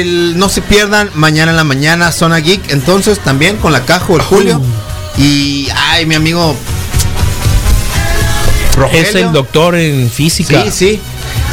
[0.00, 2.70] el- no se pierdan mañana en la mañana Zona Geek.
[2.72, 4.60] Entonces también con la caja el Julio.
[5.16, 6.56] Y ay, mi amigo.
[8.76, 9.02] Rogelio.
[9.02, 10.62] Es el doctor en física.
[10.64, 11.00] Sí, sí.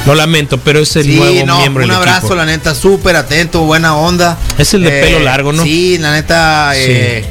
[0.05, 2.35] Lo lamento, pero es el Sí, nuevo no, miembro un del abrazo, equipo.
[2.35, 4.37] la neta, súper atento, buena onda.
[4.57, 5.63] Es el de Eh, pelo largo, ¿no?
[5.63, 7.25] Sí, la neta, eh,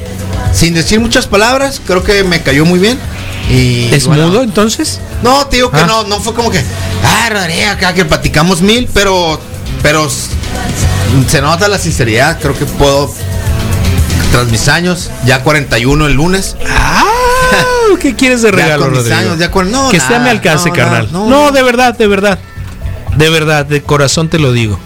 [0.53, 2.99] sin decir muchas palabras, creo que me cayó muy bien.
[3.51, 4.99] Y ¿Es bueno, mudo entonces?
[5.21, 5.85] No, te digo que Ah.
[5.85, 6.63] no, no fue como que,
[7.03, 9.39] ah, Rodrigo, acá que platicamos mil, pero,
[9.83, 10.09] pero
[11.27, 13.13] se nota la sinceridad, creo que puedo,
[14.31, 16.55] tras mis años, ya 41 el lunes.
[16.67, 17.03] Ah,
[18.01, 19.15] ¿Qué quieres de regalo, Rodrigo?
[19.15, 19.39] años,
[19.71, 21.09] no, que nada, sea me alcance, no, carnal.
[21.11, 22.39] nada, No, de verdad, de verdad.
[23.15, 24.79] De verdad, de corazón te lo digo.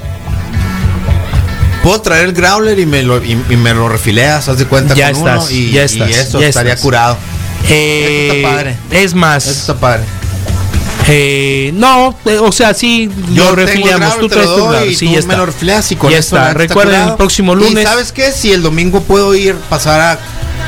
[1.83, 4.93] Puedo traer el growler y me lo, y, y me lo refileas, haz de cuenta
[4.93, 6.83] Ya con estás, uno y, ya y estás, eso ya estaría estás.
[6.83, 7.17] curado.
[7.69, 8.77] Eh, Eso está padre.
[8.91, 10.03] Es más, Eso está padre.
[11.07, 14.19] eh, no, eh, o sea, sí, Yo lo refiliamos.
[14.19, 15.37] Tú traes tu y sí, tú ya me está.
[15.37, 15.45] lo
[15.91, 16.53] y con Ya eso está.
[16.53, 17.83] Recuerden, el próximo lunes.
[17.83, 20.19] Y sabes qué, si el domingo puedo ir, pasar a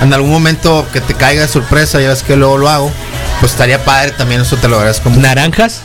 [0.02, 2.92] en algún momento que te caiga de sorpresa, ya ves que luego lo hago,
[3.40, 5.22] pues estaría padre también, eso te lo agradezco mucho.
[5.22, 5.82] ¿Naranjas?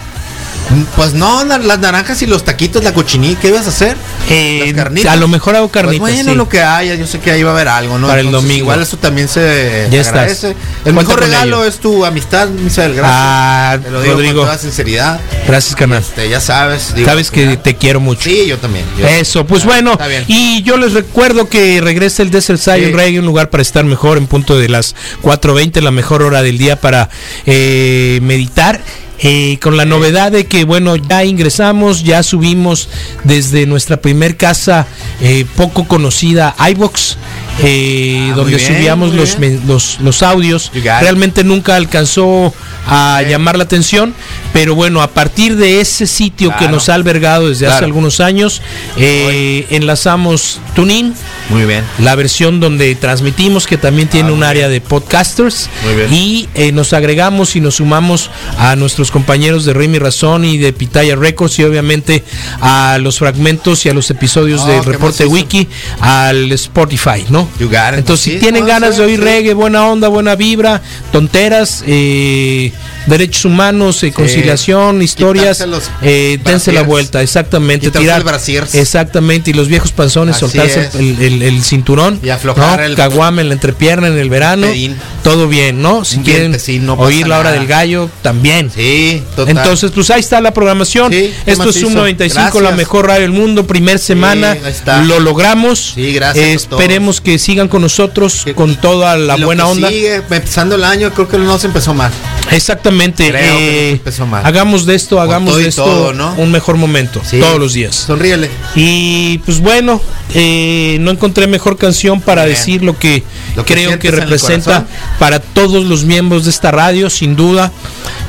[0.97, 3.97] Pues no, las naranjas y los taquitos, la cochinilla, ¿qué ibas a hacer?
[4.31, 5.13] Eh, Las carnitas.
[5.13, 6.01] a lo mejor hago Pues carnitas.
[6.01, 6.37] bueno, sí.
[6.37, 8.09] lo que haya, yo sé que ahí va a haber algo, ¿no?
[8.09, 8.55] Para el domingo.
[8.57, 10.15] Igual eso también se Ya estás.
[10.15, 10.57] agradece.
[10.87, 11.69] El mejor regalo ello.
[11.69, 13.15] es tu amistad, Misael, gracias.
[13.15, 14.37] Ah, Te lo digo Rodrigo.
[14.39, 15.21] con toda sinceridad.
[15.47, 15.99] Gracias, carnal.
[16.01, 16.95] Este, ya sabes.
[16.95, 18.23] digo, Sabes que te quiero mucho.
[18.31, 18.87] Sí, yo también.
[18.99, 20.25] yo- Eso, pues Ah, bueno, Está bien.
[20.29, 22.93] y yo les recuerdo que regresa el Desert Zion Sí.
[22.93, 26.57] Reggae, un lugar para estar mejor en punto de las 4.20, la mejor hora del
[26.59, 27.11] día para
[27.47, 28.81] eh, meditar.
[29.21, 32.89] Eh, con la novedad de que, bueno, ya ingresamos, ya subimos
[33.25, 34.87] desde nuestra primer casa
[35.21, 37.17] eh, poco conocida, iBox,
[37.63, 40.73] eh, Ah, donde bien, subíamos los, los, los audios.
[40.75, 42.53] Realmente nunca alcanzó
[42.87, 44.15] a llamar la atención,
[44.53, 48.61] pero bueno, a partir de ese sitio que nos ha albergado desde hace algunos años,
[48.97, 51.15] eh, enlazamos TuneIn,
[51.49, 51.85] Muy bien.
[51.99, 55.71] la versión donde transmitimos, que también tiene un área de podcasters,
[56.11, 60.73] y eh, nos agregamos y nos sumamos a nuestros compañeros de Remy Razón y de
[60.73, 62.25] Pitaya Records, y obviamente
[62.61, 65.25] a los fragmentos y a los episodios Oh, del reporte.
[65.25, 65.69] Wiki,
[66.01, 67.49] al Spotify, ¿no?
[67.95, 72.73] Entonces, si tienen ganas de oír reggae, buena onda, buena vibra, tonteras, eh,
[73.07, 75.65] derechos humanos, eh, conciliación, historias,
[76.03, 77.93] eh, dense la vuelta, exactamente.
[77.93, 82.81] Tirar, el exactamente, y los viejos panzones, Así soltarse el, el- el cinturón, Y aflojar
[82.81, 82.87] ¿no?
[82.87, 84.97] el- caguama en la entrepierna en el verano, Pedín.
[85.23, 86.05] todo bien, ¿no?
[86.05, 87.59] Si quieren no oír la hora nada.
[87.61, 88.71] del gallo, también.
[88.75, 88.94] Sí,
[89.37, 89.57] total.
[89.57, 91.13] Entonces, pues ahí está la programación.
[91.13, 94.53] Sí, Esto es un 95, la mejor radio del mundo, primer semana.
[94.53, 95.03] está.
[95.03, 95.93] Lo logramos.
[95.95, 99.71] Sí, gracias Eh, esperemos que sigan con nosotros Que- con toda la lo buena que
[99.71, 99.89] onda.
[99.89, 102.11] Sigue empezando el año, creo que no se empezó mal.
[102.51, 103.29] Exactamente.
[103.31, 104.45] Creo que no eh, empezó mal.
[104.45, 106.35] hagamos de esto, hagamos de esto todo, ¿no?
[106.37, 107.39] un mejor momento Sí.
[107.41, 107.95] todos los días.
[107.95, 108.51] Sonríele.
[108.75, 110.01] Y pues bueno,
[110.35, 112.57] eh, no encontré mejor canción para Bien.
[112.57, 113.23] decir lo que
[113.57, 114.87] Lo que creo que representa
[115.19, 117.73] para todos los miembros de esta radio, sin duda.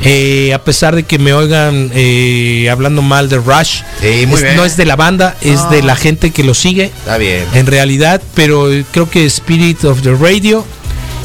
[0.01, 4.43] Eh, a pesar de que me oigan eh, hablando mal de Rush, Sí, muy es-
[4.43, 4.55] bien.
[4.55, 5.69] no es de la banda, es No.
[5.71, 7.45] de la gente que lo sigue Está bien.
[7.53, 10.65] en realidad, pero eh, creo que Spirit of the Radio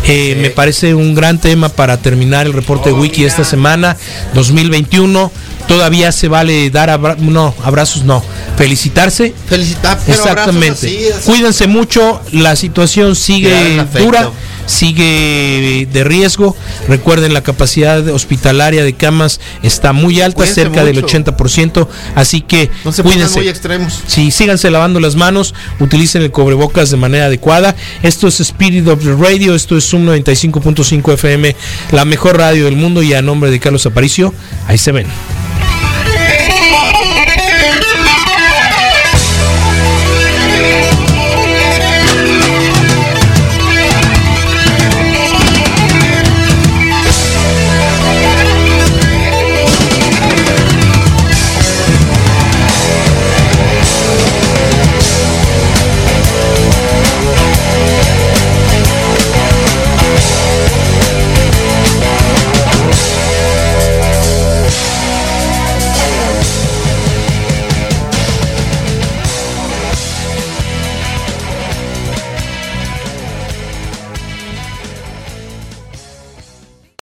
[0.06, 0.40] eh, Sí.
[0.40, 3.28] me parece un gran tema para terminar el reporte Oh, wiki mira.
[3.30, 3.96] esta semana
[4.34, 5.30] 2021.
[5.68, 8.24] Todavía se vale dar abra- no, abrazos, no,
[8.56, 9.32] felicitarse.
[9.46, 10.86] Felicitar, Exactamente.
[10.88, 11.30] así, así.
[11.30, 14.32] Cuídense mucho, la situación sigue afecto.
[14.70, 16.56] Sigue de riesgo.
[16.88, 21.18] Recuerden, la capacidad hospitalaria de camas está muy alta, Cuídense cerca del mucho.
[21.18, 23.38] 80%, así que No se cuídense.
[23.38, 24.00] muy extremos.
[24.06, 27.74] Sí, síganse lavando las manos, utilicen el cobrebocas de manera adecuada.
[28.02, 31.54] Esto es Spirit of the Radio, esto es Zoom 95.5 FM,
[31.92, 34.32] la mejor radio del mundo y a nombre de Carlos Aparicio,
[34.66, 35.06] ahí se ven.